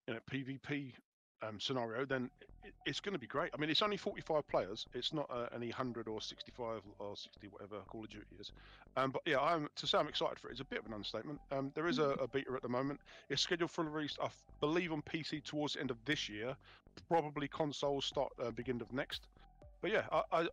[0.07, 0.93] you know PvP
[1.41, 2.29] um, scenario, then
[2.63, 3.51] it, it's going to be great.
[3.53, 4.85] I mean, it's only 45 players.
[4.93, 8.51] It's not uh, any 100 or 65 or 60 whatever Call of Duty is.
[8.95, 10.51] Um, but yeah, I'm to say I'm excited for it.
[10.51, 11.39] It's a bit of an understatement.
[11.51, 12.99] Um, there is a, a beta at the moment.
[13.29, 16.55] It's scheduled for release, I believe, on PC towards the end of this year.
[17.07, 19.27] Probably consoles start uh, beginning of next.
[19.81, 20.47] But yeah, I, I,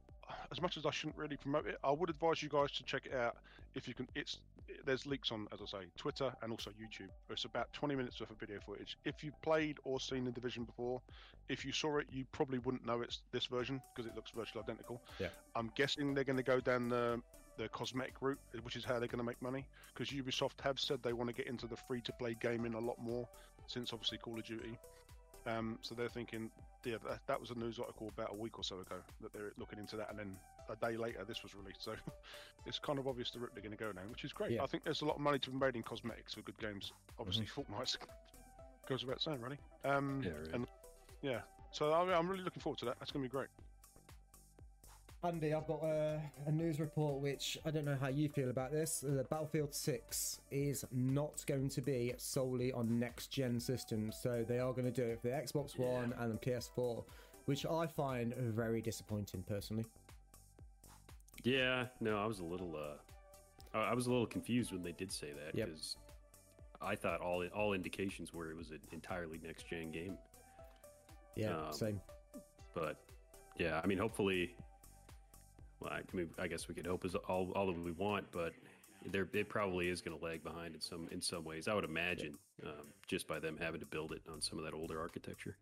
[0.52, 3.06] as much as I shouldn't really promote it, I would advise you guys to check
[3.06, 3.36] it out
[3.74, 4.06] if you can.
[4.14, 4.38] It's
[4.84, 7.08] there's leaks on, as I say, Twitter and also YouTube.
[7.30, 8.96] It's about 20 minutes worth of video footage.
[9.04, 11.00] If you've played or seen the Division before,
[11.48, 14.62] if you saw it, you probably wouldn't know it's this version because it looks virtually
[14.62, 15.02] identical.
[15.18, 15.28] Yeah.
[15.54, 17.20] I'm guessing they're going to go down the
[17.56, 19.64] the cosmetic route, which is how they're going to make money.
[19.94, 22.80] Because Ubisoft have said they want to get into the free to play gaming a
[22.80, 23.28] lot more
[23.68, 24.76] since obviously Call of Duty.
[25.46, 26.50] Um, so they're thinking,
[26.84, 29.52] yeah, that, that was a news article about a week or so ago that they're
[29.58, 30.36] looking into that, and then
[30.70, 31.82] a day later this was released.
[31.82, 31.94] So
[32.66, 34.52] it's kind of obvious the route they're going to go now, which is great.
[34.52, 34.62] Yeah.
[34.62, 36.92] I think there's a lot of money to be made in cosmetics for good games.
[37.18, 37.96] Obviously, Fortnite
[38.88, 39.58] goes without saying, really.
[39.84, 40.54] Um, Yeah, right.
[40.54, 40.66] And
[41.22, 42.96] yeah, so I, I'm really looking forward to that.
[42.98, 43.48] That's going to be great.
[45.24, 48.72] Andy, I've got a, a news report which I don't know how you feel about
[48.72, 49.02] this.
[49.02, 54.58] Uh, Battlefield 6 is not going to be solely on next gen systems, so they
[54.58, 55.86] are going to do it for the Xbox Yeah.
[55.86, 57.04] One and the PS4,
[57.46, 59.86] which I find very disappointing personally.
[61.44, 65.12] Yeah, no, I was a little, uh, I was a little confused when they did
[65.12, 65.68] say that Yep.
[65.68, 65.96] because
[66.80, 70.18] I thought all all indications were it was an entirely next gen game.
[71.36, 72.00] Yeah, Um, same.
[72.74, 72.96] But
[73.58, 74.56] yeah, I mean, hopefully,
[75.80, 78.52] well, I mean, I guess we could hope is all all that we want, but
[79.06, 81.68] there it probably is going to lag behind in some in some ways.
[81.68, 84.72] I would imagine um, just by them having to build it on some of that
[84.74, 85.56] older architecture.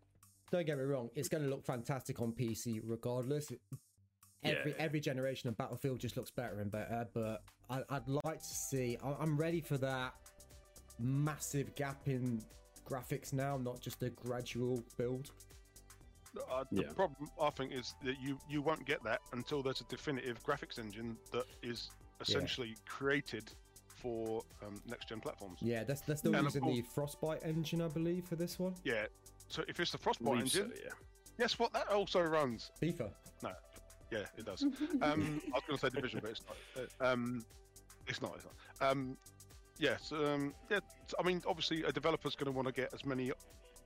[0.51, 3.51] Don't get me wrong; it's going to look fantastic on PC regardless.
[4.43, 4.77] Every Yeah.
[4.79, 7.07] every generation of Battlefield just looks better and better.
[7.13, 8.97] But I, I'd like to see.
[9.03, 10.13] I- I'm ready for that
[10.99, 12.41] massive gap in
[12.85, 15.31] graphics now, not just a gradual build.
[16.51, 16.93] Uh, the Yeah.
[16.93, 20.79] problem I think is that you you won't get that until there's a definitive graphics
[20.79, 23.51] engine that is essentially created
[23.87, 25.59] for um, next gen platforms.
[25.61, 28.75] Yeah, they're, they're still And of using the Frostbite engine, I believe, for this one.
[28.83, 29.05] Yeah.
[29.47, 30.91] So if it's the Frostbite Believe so, engine, yeah.
[31.39, 31.71] guess what?
[31.73, 32.71] That also runs.
[32.81, 33.11] FIFA.
[34.13, 34.63] Yeah, it does.
[35.01, 36.83] Um, I was going to say division, but it's not.
[37.01, 37.45] Uh, Um,
[38.07, 38.35] it's not.
[38.35, 38.91] It's not.
[38.91, 39.17] Um,
[39.79, 40.11] yes.
[40.11, 40.79] Um, yeah.
[41.19, 43.31] I mean, obviously, a developer's going to want to get as many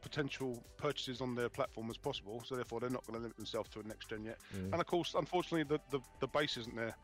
[0.01, 2.43] potential purchases on their platform as possible.
[2.45, 4.37] So therefore, they're not going to limit themselves to a next gen yet.
[4.55, 4.71] Mm.
[4.73, 6.95] And of course, unfortunately, the, the, the base isn't there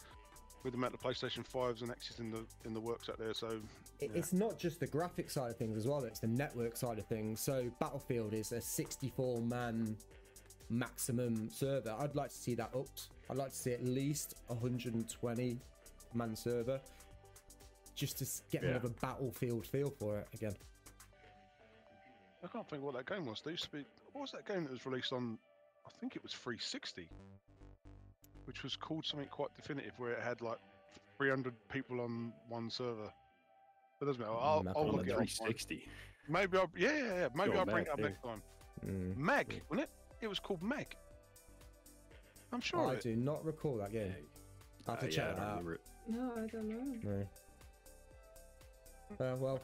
[0.64, 3.34] with the amount of PlayStation fives and X's in the in the works out there.
[3.34, 3.60] So
[4.00, 4.08] Yeah.
[4.16, 7.06] It's not just the graphic side of things as well, it's the network side of
[7.08, 7.42] things.
[7.42, 9.98] So Battlefield is a 64 man
[10.74, 11.96] maximum server.
[12.00, 13.10] I'd like to see that upped.
[13.30, 15.60] I'd like to see at least 120
[16.14, 16.80] man server
[17.96, 18.70] just to get Yeah.
[18.70, 20.56] more of a Battlefield feel for it again.
[22.44, 23.42] I can't think what that game was.
[23.42, 25.38] There used to be what was that game that was released on?
[25.86, 27.10] I think it was 360,
[28.46, 30.60] which was called something quite definitive, where it had like
[31.18, 33.12] 300 people on one server.
[34.00, 34.32] But doesn't matter.
[34.34, 35.28] I'll, I'll on On look the it up.
[35.30, 35.88] 360.
[36.30, 37.28] Maybe I'll yeah yeah yeah.
[37.36, 38.10] Maybe I'll bring back it up there.
[38.10, 38.42] next time.
[38.86, 39.18] Mm.
[39.18, 39.90] Mag, wasn't it?
[40.24, 40.96] It was called Meg.
[42.54, 42.80] I'm sure.
[42.80, 44.14] Oh, I do not recall that game.
[44.88, 45.66] I have to Uh, check yeah, that out.
[46.08, 47.28] no, I don't know.
[49.20, 49.26] No.
[49.26, 49.60] Uh, well,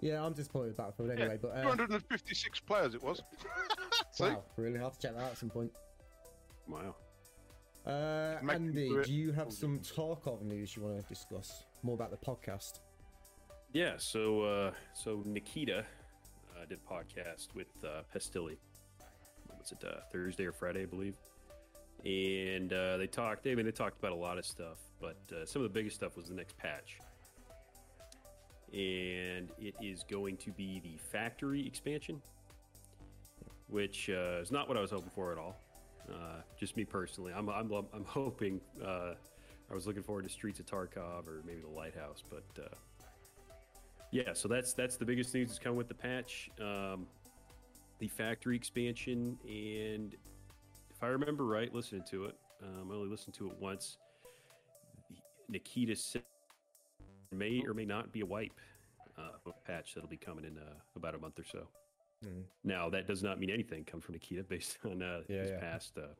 [0.00, 3.22] yeah, I'm disappointed with Battlefield anyway, but uh, 256 players it was.
[4.12, 4.24] See?
[4.24, 5.72] wow, really have to check that out at some point.
[6.68, 6.94] Wow.
[7.86, 11.64] Uh, Andy, do you have some Tarkov news you want to discuss?
[11.82, 12.80] More about the podcast?
[13.72, 18.58] Yeah, so uh, so Nikita uh, did a podcast with uh, Pestily.
[19.62, 21.14] What was it uh, Thursday or Friday, I believe?
[22.04, 23.46] And uh, they talked.
[23.46, 25.94] I mean, they talked about a lot of stuff, but uh, some of the biggest
[25.94, 26.98] stuff was the next patch,
[28.72, 32.20] and it is going to be the factory expansion,
[33.68, 35.54] which uh, is not what I was hoping for at all.
[36.10, 38.60] Uh, just me personally, I'm I'm I'm hoping.
[38.84, 39.14] Uh,
[39.70, 42.44] I was looking forward to Streets of Tarkov or maybe the Lighthouse, but.
[44.10, 47.06] Yeah, so that's that's the biggest news that's come with the patch, um,
[48.02, 50.16] the factory expansion, and
[50.90, 53.96] if I remember right, listening to it, um, I only listened to it once.
[55.48, 56.22] Nikita said
[57.30, 58.58] may or may not be a wipe
[59.16, 61.68] uh, patch that'll be coming in uh, about a month or so.
[62.26, 62.42] Mm.
[62.64, 65.60] Now that does not mean anything come from Nikita based on uh, Yeah, his yeah.
[65.60, 66.14] past uh,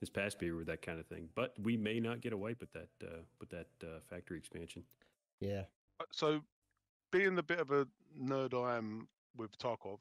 [0.00, 2.58] his past behavior with that kind of thing, but we may not get a wipe
[2.58, 4.82] with that uh, with that uh, factory expansion.
[5.38, 5.62] Yeah.
[6.10, 6.40] So
[7.12, 7.86] being the bit of a
[8.20, 9.98] nerd I am with Tarkov,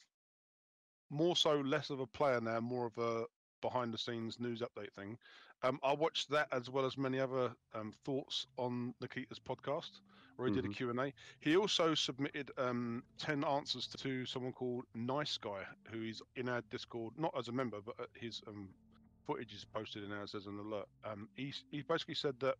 [1.09, 3.25] more so less of a player now, more of a
[3.61, 5.17] behind the scenes news update thing.
[5.63, 9.99] Um, I watched that as well as many other um, thoughts on Nikita's podcast,
[10.37, 10.75] where he did a Mhm.
[10.75, 11.13] Q&A.
[11.41, 16.61] He also submitted um, 10 answers to someone called Nice Guy, who is in our
[16.69, 18.73] Discord, not as a member, but uh, his um,
[19.25, 20.87] footage is posted in ours as an alert.
[21.03, 22.55] Um, he, he basically said that,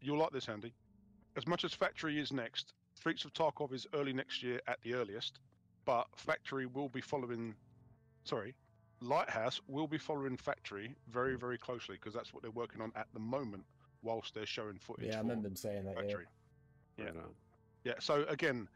[0.00, 0.74] you'll like this, Andy,
[1.36, 4.94] as much as Factory is next, Streets of Tarkov is early next year at the
[4.94, 5.38] earliest,
[5.84, 7.54] but Factory will be following.
[8.24, 8.54] Sorry,
[9.00, 13.08] Lighthouse will be following Factory very, very closely because that's what they're working on at
[13.14, 13.64] the moment,
[14.02, 15.06] whilst they're showing footage.
[15.08, 15.96] Yeah, I remember them saying that.
[15.96, 16.26] Factory.
[16.96, 17.06] Yeah.
[17.06, 17.14] Right.
[17.84, 17.94] Yeah.
[17.98, 18.68] So again,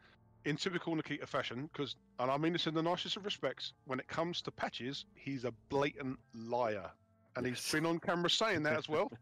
[0.44, 4.00] in typical Nikita fashion, because and I mean this in the nicest of respects, when
[4.00, 6.90] it comes to patches, he's a blatant liar,
[7.36, 7.62] and Yes.
[7.64, 9.10] he's been on camera saying that as well.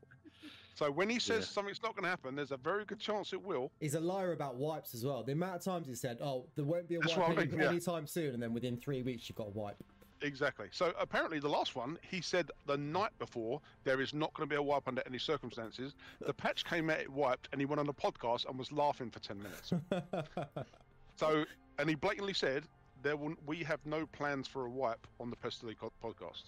[0.76, 1.50] So when he says Yeah.
[1.52, 3.70] something's not going to happen, there's a very good chance it will.
[3.78, 5.22] He's a liar about wipes as well.
[5.22, 7.42] The amount of times he said, "Oh, there won't be a That's wipe what I
[7.42, 7.68] any, mean, yeah.
[7.68, 9.76] anytime soon," and then within three weeks you've got a wipe.
[10.22, 10.68] Exactly.
[10.72, 14.52] So apparently, the last one, he said the night before there is not going to
[14.52, 15.94] be a wipe under any circumstances.
[16.20, 19.10] The patch came out, it wiped, and he went on the podcast and was laughing
[19.10, 19.72] for ten minutes.
[21.16, 21.44] so,
[21.78, 22.64] and he blatantly said
[23.02, 26.44] there will, we have no plans for a wipe on the Pestily co- podcast,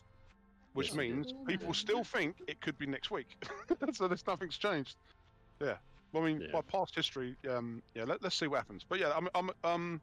[0.73, 3.37] which Yes, means people still think it could be next week.
[3.93, 4.97] so there's nothing's changed.
[5.61, 5.77] Yeah.
[6.13, 6.53] Well, I mean, Yeah.
[6.53, 8.05] by past history, um, yeah.
[8.05, 8.85] Let, let's see what happens.
[8.89, 10.01] But yeah, I'm, I'm, um,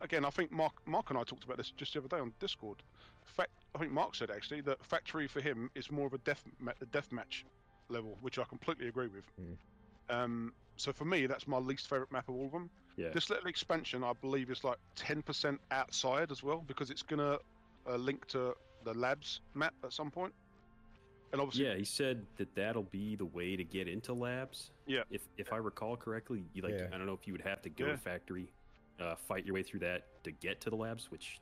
[0.00, 2.32] again, I think Mark, Mark and I talked about this just the other day on
[2.40, 2.82] Discord.
[3.30, 6.42] Fact, I think Mark said actually that Factory for him is more of a death,
[6.58, 7.44] ma- a death match
[7.88, 9.24] level, which I completely agree with.
[9.40, 9.56] Mm.
[10.14, 12.70] Um, so for me, that's my least favorite map of all of them.
[12.96, 13.10] Yeah.
[13.10, 17.38] This little expansion, I believe, is like 10% outside as well because it's gonna
[17.88, 20.32] uh, link to the labs map at some point.
[21.32, 24.72] And obviously, Yeah, he said that that'll be the way to get into labs.
[24.86, 25.02] Yeah.
[25.10, 26.88] If if I recall correctly, you like Yeah.
[26.92, 27.92] I don't know if you would have to go Yeah.
[27.92, 28.52] to factory,
[28.98, 31.38] uh, fight your way through that to get to the labs, which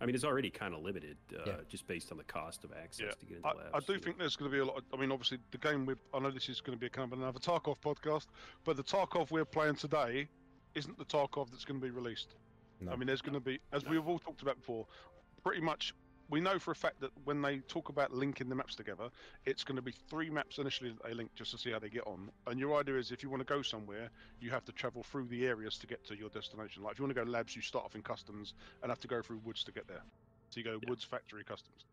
[0.00, 1.56] I mean it's already kind of limited, uh, Yeah.
[1.68, 3.70] just based on the cost of access Yeah, to get into I, labs.
[3.74, 4.78] I do you think there's going to be a lot.
[4.78, 6.90] Of, I mean, obviously, the game with I know this is going to be a
[6.90, 8.26] kind of another Tarkov podcast,
[8.64, 10.28] but the Tarkov we're playing today
[10.74, 12.34] isn't the Tarkov that's going to be released.
[12.80, 12.92] No.
[12.92, 14.86] I mean, there's going to be, as we've all talked about before,
[15.44, 15.94] pretty much.
[16.30, 19.08] We know for a fact that when they talk about linking the maps together,
[19.46, 21.88] it's going to be three maps initially that they link just to see how they
[21.88, 22.30] get on.
[22.46, 25.26] And your idea is if you want to go somewhere, you have to travel through
[25.26, 26.84] the areas to get to your destination.
[26.84, 29.00] Like if you want to go to labs, you start off in customs and have
[29.00, 30.02] to go through woods to get there.
[30.50, 30.88] So you go Yeah.
[30.88, 31.84] woods, factory, customs.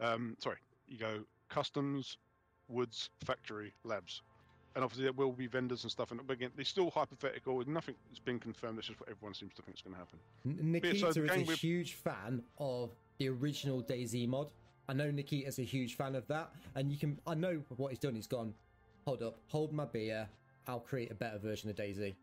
[0.00, 2.18] Um, sorry, you go customs,
[2.68, 4.20] woods, factory, labs.
[4.74, 6.10] And obviously there will be vendors and stuff.
[6.10, 7.62] And but again, it's still hypothetical.
[7.66, 8.76] Nothing has been confirmed.
[8.78, 10.18] This is what everyone seems to think is going to happen.
[10.44, 14.50] N- yeah, Nikita so is a game with- huge fan of the original DayZ mod.
[14.88, 17.18] I know Nikita's a huge fan of that, and you can.
[17.26, 18.14] I know what he's done.
[18.14, 18.54] He's gone.
[19.06, 20.28] Hold up, hold my beer.
[20.66, 22.14] I'll create a better version of DayZ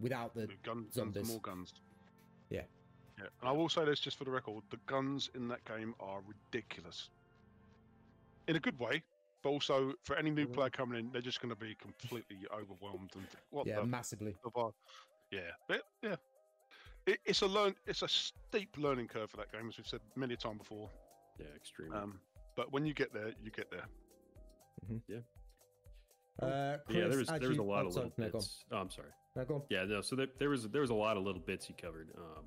[0.00, 0.48] without the.
[0.62, 1.22] Guns Zombies.
[1.22, 1.74] and more guns.
[2.50, 2.62] Yeah.
[3.18, 3.26] Yeah.
[3.40, 6.20] And I will say this just for the record: the guns in that game are
[6.26, 7.10] ridiculous.
[8.46, 9.02] In a good way,
[9.42, 13.10] but also for any new player coming in, they're just going to be completely overwhelmed
[13.14, 14.34] and think, what Yeah, the massively.
[14.54, 14.72] are-"
[15.30, 15.40] Yeah.
[15.68, 16.16] But, yeah.
[17.08, 17.74] It, it's a learn.
[17.86, 20.90] It's a steep learning curve for that game, as we've said many a time before.
[21.38, 21.96] yeah, extremely.
[21.96, 22.20] Um,
[22.56, 23.86] but when you get there, you get there.
[26.40, 28.38] Uh, Chris, yeah, there was as there was a lot oh, of sorry, little no,
[28.38, 28.64] bits.
[28.70, 29.08] Oh, I'm sorry.
[29.36, 29.64] No.
[29.70, 30.00] Yeah, no.
[30.00, 32.08] So there, there was there was a lot of little bits he covered.
[32.16, 32.44] Um,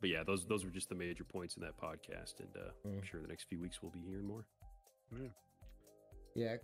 [0.00, 3.00] but yeah, those those were just the major points in that podcast, and uh, I'm
[3.00, 3.04] Mm.
[3.04, 4.44] sure the next few weeks we'll be hearing more.
[5.12, 5.28] Yeah,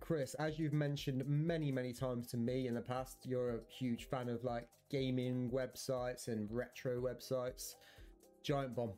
[0.00, 4.04] Chris, as you've mentioned many, many times to me in the past, you're a huge
[4.04, 7.76] fan of like gaming websites and retro websites.
[8.42, 8.92] Giant Bomb.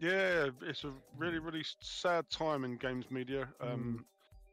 [0.00, 3.48] Yeah, it's a really, really sad time in games media.
[3.60, 4.04] Um,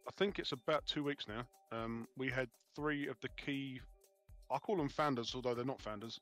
[0.08, 1.44] I think it's about two weeks now.
[1.72, 3.80] Um, we had three of the key,
[4.50, 6.20] I call them founders, although they're not founders.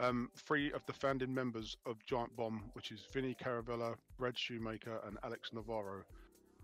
[0.00, 5.00] Um, three of the founding members of Giant Bomb, which is Vinny Caravella, Brad Shoemaker,
[5.06, 6.02] and Alex Navarro,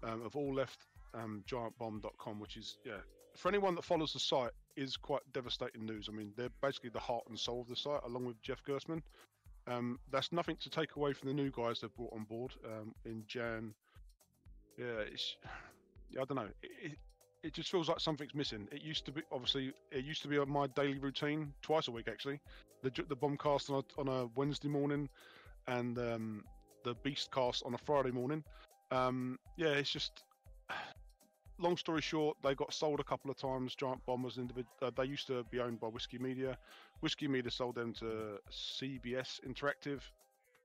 [0.02, 3.00] um, have all left um, GiantBomb.com, which is yeah.
[3.36, 6.08] For anyone that follows the site, is quite devastating news.
[6.08, 9.02] I mean, they're basically the heart and soul of the site, along with Jeff Gerstmann.
[9.66, 12.94] Um, that's nothing to take away from the new guys they've brought on board um,
[13.04, 13.74] in Jan.
[14.78, 15.36] Yeah, it's
[16.12, 16.48] I don't know.
[16.62, 16.98] It, it,
[17.42, 18.66] it just feels like something's missing.
[18.72, 21.90] It used to be obviously it used to be on my daily routine twice a
[21.90, 22.40] week actually.
[22.82, 25.08] The the bombcast on a, on a Wednesday morning,
[25.66, 26.44] and um,
[26.84, 28.42] the beast cast on a Friday morning.
[28.90, 30.22] Um, yeah, it's just.
[31.60, 33.74] Long story short, they got sold a couple of times.
[33.74, 34.72] Giant Bomb was individual.
[34.80, 36.56] Uh, they used to be owned by Whiskey Media.
[37.00, 40.02] Whiskey Media sold them to CBS Interactive.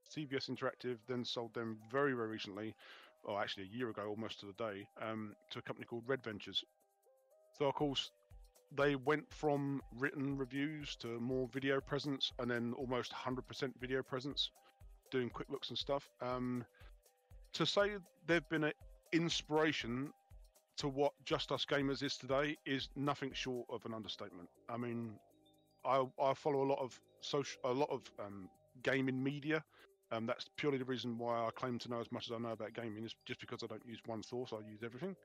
[0.07, 2.75] CBS Interactive then sold them very, very recently,
[3.23, 6.23] or actually a year ago, almost to the day, um, to a company called Red
[6.23, 6.63] Ventures.
[7.57, 8.11] So, of course,
[8.75, 14.51] they went from written reviews to more video presence, and then almost 100% video presence,
[15.09, 16.07] doing quick looks and stuff.
[16.21, 16.63] Um,
[17.53, 17.93] to say
[18.27, 18.73] they've been an
[19.11, 20.11] inspiration
[20.77, 24.49] to what Just Us Gamers is today is nothing short of an understatement.
[24.69, 25.13] I mean,
[25.85, 28.49] I, I follow a lot of social, a lot of um,
[28.83, 29.63] gaming media.
[30.11, 32.51] Um, that's purely the reason why I claim to know as much as I know
[32.51, 34.53] about gaming is just because I don't use one source.
[34.53, 35.15] I use everything.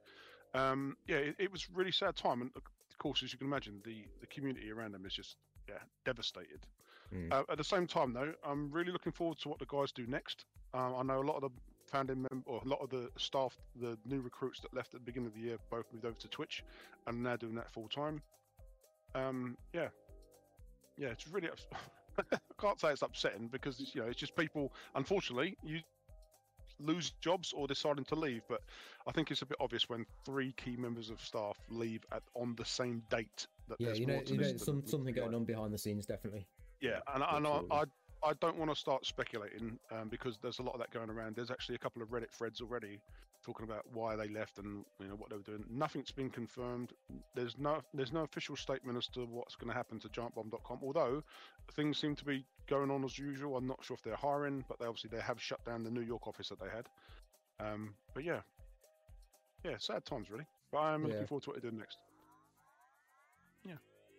[0.55, 3.81] Um, yeah, it, it was really sad time, and of course, as you can imagine,
[3.85, 5.37] the the community around them is just
[5.69, 6.67] yeah devastated.
[7.15, 7.33] Mm.
[7.33, 10.07] Uh, at the same time, though, I'm really looking forward to what the guys do
[10.07, 10.47] next.
[10.75, 11.51] Um, I know a lot of the
[11.89, 15.05] founding member, or a lot of the staff, the new recruits that left at the
[15.05, 16.63] beginning of the year, both moved over to Twitch
[17.07, 18.21] and now doing that full time.
[19.15, 19.89] Um, yeah,
[20.97, 21.49] yeah, it's really.
[21.49, 21.67] ups-
[22.33, 24.73] I can't say it's upsetting because you know it's just people.
[24.95, 25.81] Unfortunately, you
[26.81, 28.43] lose jobs or deciding to leave.
[28.49, 28.61] But
[29.07, 32.55] I think it's a bit obvious when three key members of staff leave at on
[32.57, 33.47] the same date.
[33.69, 35.73] That Yeah, there's you know, you know, this there's than some, something going on behind
[35.73, 36.47] the scenes, definitely.
[36.81, 37.85] Yeah, and, and I, I
[38.25, 41.37] I don't want to start speculating um, because there's a lot of that going around.
[41.37, 42.99] There's actually a couple of Reddit threads already
[43.45, 45.65] talking about why they left and you know what they were doing.
[45.71, 46.93] Nothing's been confirmed.
[47.35, 50.81] There's no there's no official statement as to what's going to happen to GiantBomb.com.
[50.83, 51.23] Although
[51.75, 53.57] things seem to be going on as usual.
[53.57, 56.03] I'm not sure if they're hiring, but they obviously they have shut down the New
[56.03, 56.89] York office that they had.
[57.61, 58.41] Um, but yeah,
[59.65, 60.47] yeah, sad times really.
[60.73, 61.09] But I am Yeah.
[61.09, 61.99] looking forward to what they do next.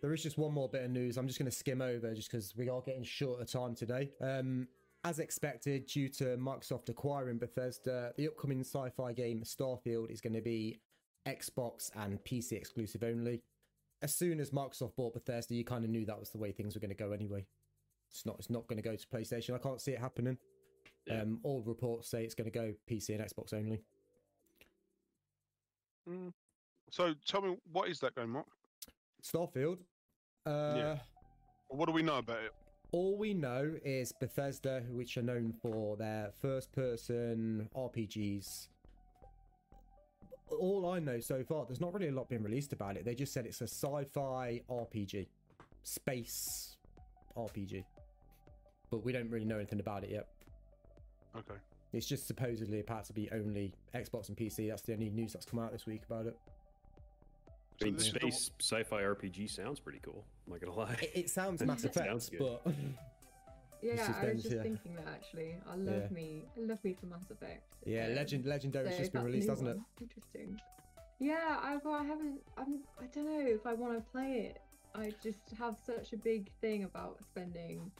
[0.00, 1.16] There is just one more bit of news.
[1.16, 4.10] I'm just going to skim over just because we are getting short of time today.
[4.20, 4.66] Um,
[5.04, 10.34] as expected, due to Microsoft acquiring Bethesda, the upcoming sci fi game Starfield is going
[10.34, 10.80] to be
[11.26, 13.42] Xbox and PC exclusive only.
[14.02, 16.74] As soon as Microsoft bought Bethesda, you kind of knew that was the way things
[16.74, 17.44] were going to go anyway.
[18.10, 18.36] It's not.
[18.38, 19.54] It's not going to go to PlayStation.
[19.54, 20.38] I can't see it happening.
[21.06, 21.22] Yeah.
[21.22, 23.82] Um, all reports say it's going to go PC and Xbox only.
[26.90, 28.46] So tell me, what is that game, Mark?
[29.22, 29.78] Starfield.
[30.46, 30.98] Uh, Yeah.
[31.68, 32.52] What do we know about it?
[32.92, 38.68] All we know is Bethesda, which are known for their first person RPGs.
[40.58, 43.04] All I know so far, there's not really a lot being released about it.
[43.04, 45.28] They just said it's a sci fi RPG,
[45.84, 46.76] space
[47.36, 47.84] RPG.
[48.90, 50.26] But we don't really know anything about it yet.
[51.36, 51.54] Okay.
[51.92, 54.68] It's just supposedly about to be only Xbox and PC.
[54.68, 56.36] That's the only news that's come out this week about it.
[57.80, 60.24] I mean, this is the- space sci-fi RPG sounds pretty cool.
[60.46, 60.96] I'm not gonna lie.
[61.02, 62.58] It, it sounds Mass Sounds Effect, good.
[62.64, 62.74] but
[63.82, 64.62] Yeah, I was just yeah.
[64.62, 65.54] thinking that actually.
[65.66, 66.08] I love Yeah.
[66.14, 67.62] me, I love me for Mass Effect.
[67.86, 69.78] yeah, Um, Legend Legendary's so just been released, new hasn't it?
[70.02, 70.60] Interesting.
[71.18, 72.40] Yeah, I, well, I haven't.
[72.58, 74.60] I'm, I don't know if I want to play it.
[74.94, 77.90] I just have such a big thing about spending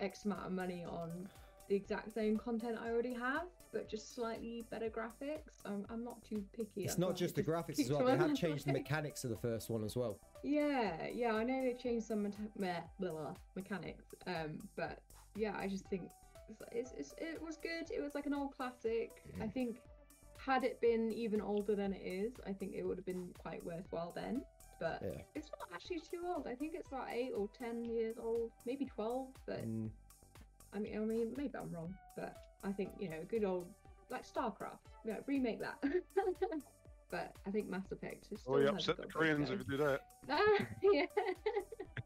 [0.00, 1.28] X amount of money on
[1.68, 3.42] the exact same content I already have,
[3.72, 5.60] but just slightly better graphics.
[5.64, 6.84] I'm, I'm not too picky.
[6.84, 8.04] It's not just the graphics as well.
[8.04, 10.18] They have changed the mechanics of the first one as well.
[10.42, 14.98] Yeah, yeah, I know they've changed some meta- meh, blah, mechanics, um, but
[15.36, 16.08] yeah, I just think
[16.48, 17.90] it's, it's, it's, it was good.
[17.94, 19.22] It was like an old classic.
[19.42, 19.78] I think
[20.38, 23.64] had it been even older than it is, I think it would have been quite
[23.64, 24.42] worthwhile then.
[24.80, 25.20] But Yeah.
[25.34, 26.46] it's not actually too old.
[26.46, 29.26] I think it's about eight or ten years old, maybe twelve.
[29.44, 29.90] But Mm,
[30.74, 33.66] I mean, I mean, maybe I'm wrong, but I think you know, good old
[34.10, 34.78] like StarCraft.
[35.04, 35.82] Yeah, remake that.
[37.10, 38.54] but I think Mass Effect is still.
[38.54, 40.00] Oh, you upset the Koreans if you do that.
[40.30, 40.42] Ah,
[40.82, 41.06] yeah.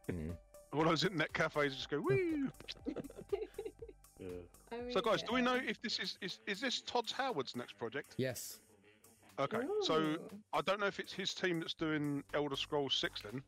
[0.09, 0.33] mm.
[0.73, 2.49] All those internet cafes just go, woo.
[2.89, 2.93] Uh,
[4.71, 7.57] I mean, So, guys, do we know if this is is is this Todd Howard's
[7.57, 8.15] next project?
[8.17, 8.61] Yes.
[9.41, 10.17] Okay, so
[10.53, 13.43] I don't know if it's his team that's doing Elder Scrolls Six then,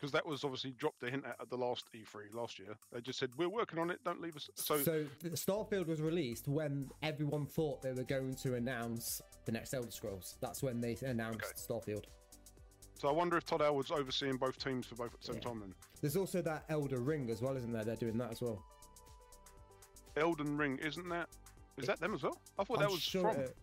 [0.00, 2.74] because that was obviously dropped a hint at at the last E3 last year.
[2.92, 3.98] They just said we're working on it.
[4.04, 4.48] Don't leave us.
[4.54, 9.74] So, So, Starfield was released when everyone thought they were going to announce the next
[9.74, 10.36] Elder Scrolls.
[10.40, 11.92] That's when they announced Okay.
[11.94, 12.04] Starfield.
[12.98, 15.40] so I wonder if Todd Howard's overseeing both teams for both at the same Yeah.
[15.48, 15.60] time.
[15.60, 17.84] Then There's also that Elder Ring as well, isn't there?
[17.84, 18.64] They're doing that as well.
[20.16, 21.28] Elden Ring, isn't that?
[21.76, 22.38] Is that them as well?
[22.58, 23.42] I thought I'm that was sure from.
[23.42, 23.56] it-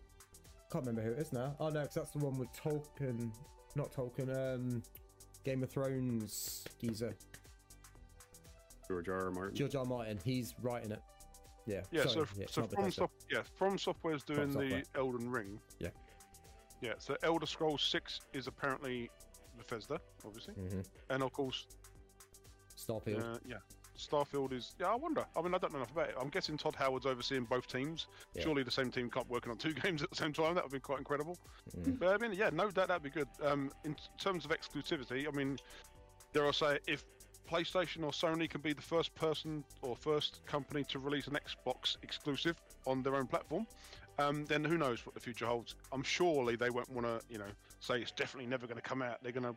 [0.70, 1.56] can't remember who it is now.
[1.60, 3.32] Oh no, because that's the one with Tolkien,
[3.74, 4.28] not Tolkien.
[4.54, 4.82] Um,
[5.44, 7.14] Game of Thrones geezer,
[8.88, 9.24] George R.
[9.26, 9.30] R.
[9.30, 9.54] Martin.
[9.54, 9.80] George R.
[9.82, 9.86] R.
[9.88, 10.18] Martin.
[10.24, 11.00] He's writing it.
[11.66, 11.82] Yeah.
[11.90, 12.92] Yeah, sorry, so yeah, so from Bethesda.
[12.92, 15.60] soft, yeah, from Software's doing From the Elden Ring.
[15.78, 15.88] Yeah.
[16.80, 19.10] Yeah, so Elder Scrolls Six is apparently
[19.56, 20.86] Bethesda, obviously, Mhm.
[21.10, 21.66] and of course,
[22.76, 23.22] Starfield.
[23.22, 23.56] uh, yeah,
[23.98, 24.74] Starfield is.
[24.78, 25.26] Yeah, I wonder.
[25.36, 26.14] I mean, I don't know enough about it.
[26.20, 28.06] I'm guessing Todd Howard's overseeing both teams.
[28.34, 28.44] Yeah.
[28.44, 30.54] Surely the same team can't working on two games at the same time.
[30.54, 31.36] That would be quite incredible.
[31.76, 31.98] Mm.
[31.98, 33.28] But I mean, yeah, no doubt that'd be good.
[33.42, 35.58] Um, in terms of exclusivity, I mean,
[36.32, 37.04] dare I say, if
[37.50, 41.96] PlayStation or Sony can be the first person or first company to release an Xbox
[42.02, 43.66] exclusive on their own platform,
[44.18, 45.74] um, then who knows what the future holds?
[45.92, 49.02] I'm surely they won't want to, you know, say it's definitely never going to come
[49.02, 49.22] out.
[49.22, 49.56] They're going to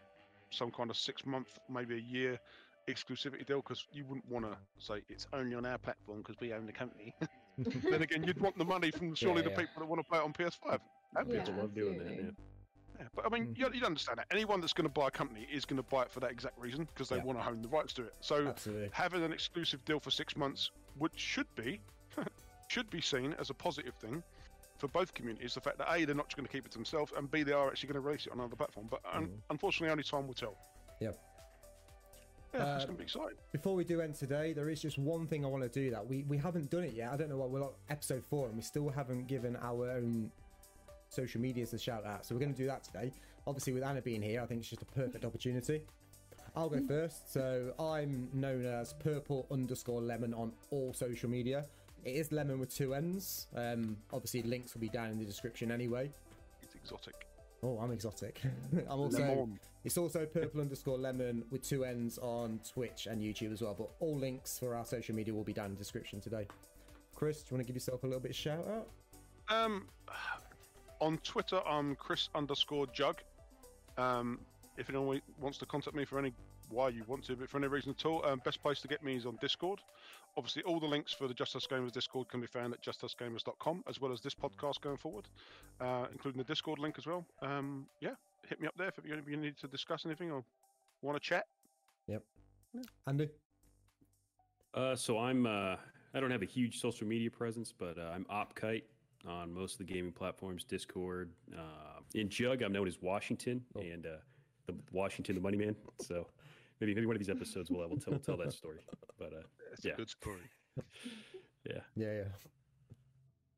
[0.52, 2.40] some kind of six month, maybe a year
[2.88, 6.54] exclusivity deal because you wouldn't want to say it's only on our platform because we
[6.54, 7.14] own the company.
[7.58, 9.58] then again, you'd want the money from surely Yeah, the yeah.
[9.58, 10.80] people that want to play it on PS5.
[11.14, 12.02] That'd Yeah, People love doing that.
[12.08, 12.24] absolutely.
[12.26, 12.32] Yeah.
[13.02, 13.58] yeah, but I mean, Mm.
[13.58, 14.28] you you'd understand that.
[14.32, 16.58] Anyone that's going to buy a company is going to buy it for that exact
[16.60, 17.24] reason because they Yeah.
[17.24, 18.14] want to own the rights to it.
[18.22, 18.90] So Absolutely.
[18.94, 21.80] having an exclusive deal for six months, which should be
[22.68, 24.24] should be seen as a positive thing
[24.78, 25.54] for both communities.
[25.54, 27.44] The fact that a they're not just going to keep it to themselves, and b
[27.44, 28.88] they are actually going to release it on another platform.
[28.90, 29.38] But un- Mm.
[29.52, 30.58] unfortunately, only time will tell.
[31.00, 31.18] Yep.
[32.54, 33.38] Yeah, it's Uh, going to be exciting.
[33.52, 36.06] Before we do end today, there is just one thing I want to do that
[36.06, 37.12] we we haven't done it yet.
[37.12, 40.32] I don't know what we're on episode four, and we still haven't given our own
[41.10, 42.26] social medias a shout out.
[42.26, 43.12] So we're going to do that today.
[43.48, 45.82] Obviously, with Anna being here, I think it's just a perfect opportunity.
[46.56, 47.32] I'll go first.
[47.32, 51.66] So I'm known as purple underscore lemon on all social media.
[52.04, 53.48] It is lemon with two ends.
[53.56, 56.12] Um, obviously, links will be down in the description anyway.
[56.62, 57.28] It's exotic.
[57.64, 58.42] Oh, I'm exotic.
[58.90, 59.20] I'm also.
[59.20, 59.60] Lemon.
[59.84, 63.76] It's also purple underscore lemon with two ends on Twitch and YouTube as well.
[63.78, 66.48] But all links for our social media will be down in the description today.
[67.16, 68.88] Chris, do you want to give yourself a little bit of shout out?
[69.50, 69.88] Um,
[71.00, 73.18] on Twitter, I'm Chris underscore Jug.
[73.98, 74.40] Um,
[74.78, 76.34] if anyone wants to contact me for any
[76.72, 79.04] why you want to, but for any reason at all, um, best place to get
[79.04, 79.80] me is on Discord.
[80.38, 83.84] Obviously, all the links for the Just Us Gamers Discord can be found at justusgamers.com,
[83.88, 85.28] as well as this podcast going forward,
[85.82, 87.26] uh, including the Discord link as well.
[87.42, 88.12] Um, yeah,
[88.48, 90.44] hit me up there if you, if you need to discuss anything or
[91.02, 91.46] want to chat.
[92.08, 92.24] Yep.
[93.08, 93.30] Andy?
[94.74, 95.76] Uh, so I'm uh,
[96.14, 98.84] I don't have a huge social media presence, but uh, I'm OpKite
[99.28, 101.30] on most of the gaming platforms, Discord.
[101.54, 103.82] Uh, in Jug, I'm known as Washington Oh.
[103.82, 104.10] and uh,
[104.68, 105.76] the Washington, the Money Man.
[106.02, 106.28] So
[106.82, 108.80] maybe maybe one of these episodes we'll we'll tell, tell that story.
[109.18, 109.94] But uh, It's Yeah.
[109.94, 110.50] a good story.
[111.70, 112.28] yeah, Yeah, yeah.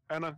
[0.09, 0.37] Anna,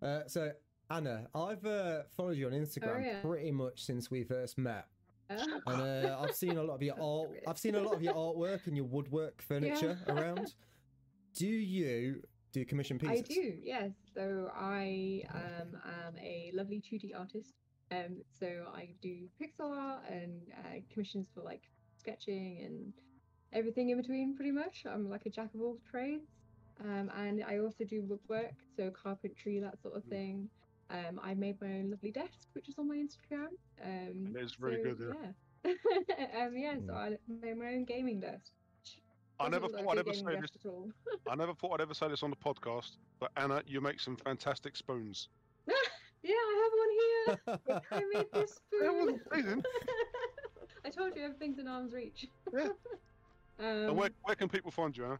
[0.00, 0.52] Uh, so
[0.90, 3.20] Anna, I've uh, followed you on Instagram Oh, yeah.
[3.22, 4.86] pretty much since we first met,
[5.30, 7.30] Uh, and uh, I've seen a lot of your art.
[7.46, 10.54] I've seen a lot of your artwork and your woodwork furniture around.
[11.34, 13.18] Do you do commission pieces?
[13.20, 13.92] I do, yes.
[14.14, 17.54] So I um, am a lovely 2D artist.
[17.90, 21.62] Um, so I do pixel art and uh, commissions for like
[22.02, 22.92] sketching and
[23.52, 24.84] everything in between, pretty much.
[24.88, 26.28] I'm like a jack of all trades.
[26.80, 30.48] Um, and I also do woodwork, so carpentry, that sort of thing.
[30.90, 33.48] Um, I made my own lovely desk, which is on my Instagram.
[33.84, 35.14] Um, It is very so, good,
[35.64, 35.72] yeah.
[36.34, 36.44] yeah.
[36.44, 38.52] um, yeah, so I made my own gaming desk.
[39.40, 40.50] I never thought like I'd ever say this.
[40.62, 40.90] at all.
[41.30, 44.16] I never thought I'd ever say this on the podcast, but Anna, you make some
[44.16, 45.28] fantastic spoons.
[46.24, 46.90] Yeah, I have one
[47.66, 47.80] here.
[47.90, 48.80] I made this spoon.
[48.80, 48.98] That spoon.
[48.98, 49.62] wasn't teasing.
[49.64, 50.11] I
[50.92, 52.26] told you everything's in arm's reach.
[52.52, 52.60] Yeah.
[53.58, 55.18] um, and where, where can people find you, Anna?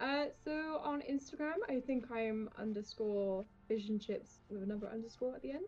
[0.00, 5.52] uh, so on Instagram, I think I'm underscore vision chips with another underscore at the
[5.52, 5.66] end.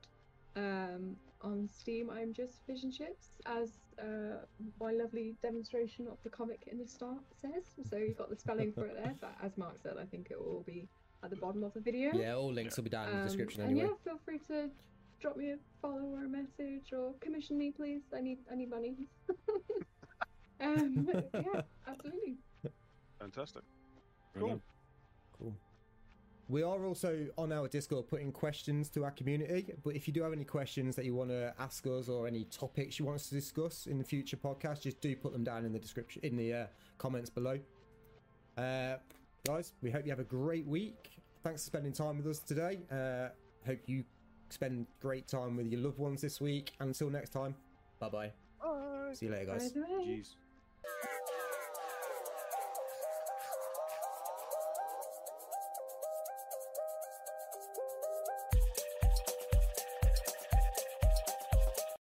[0.55, 4.45] Um, on Steam, I'm just vision chips, as uh,
[4.81, 7.65] my lovely demonstration of the comic in the start says.
[7.89, 9.15] So you've got the spelling for it there.
[9.21, 10.89] But as Mark said, I think it will be
[11.25, 12.13] at the bottom of the video.
[12.15, 14.71] Yeah, all links will be down in the Um, description and yeah, feel free to
[15.23, 18.03] drop me a follow or a message or commission me, please.
[18.15, 18.97] I need I need money.
[20.61, 22.37] um, yeah, absolutely.
[23.21, 23.63] Fantastic.
[24.37, 24.61] Cool.
[25.39, 25.55] Cool.
[26.49, 29.73] We are also on our Discord putting questions to our community.
[29.85, 32.45] But if you do have any questions that you want to ask us or any
[32.45, 35.65] topics you want us to discuss in the future podcast, just do put them down
[35.65, 36.67] in the description in the uh,
[36.99, 37.59] comments below.
[38.59, 38.97] Uh,
[39.47, 41.13] guys, we hope you have a great week.
[41.45, 42.81] Thanks for spending time with us today.
[42.91, 43.29] Uh,
[43.65, 44.05] hope you
[44.53, 46.73] spend great time with your loved ones this week.
[46.81, 47.55] Until next time,
[47.99, 48.33] bye bye.
[48.61, 49.13] Bye.
[49.15, 49.73] See you later, guys.
[49.73, 50.07] the way.
[50.07, 50.35] Jeez.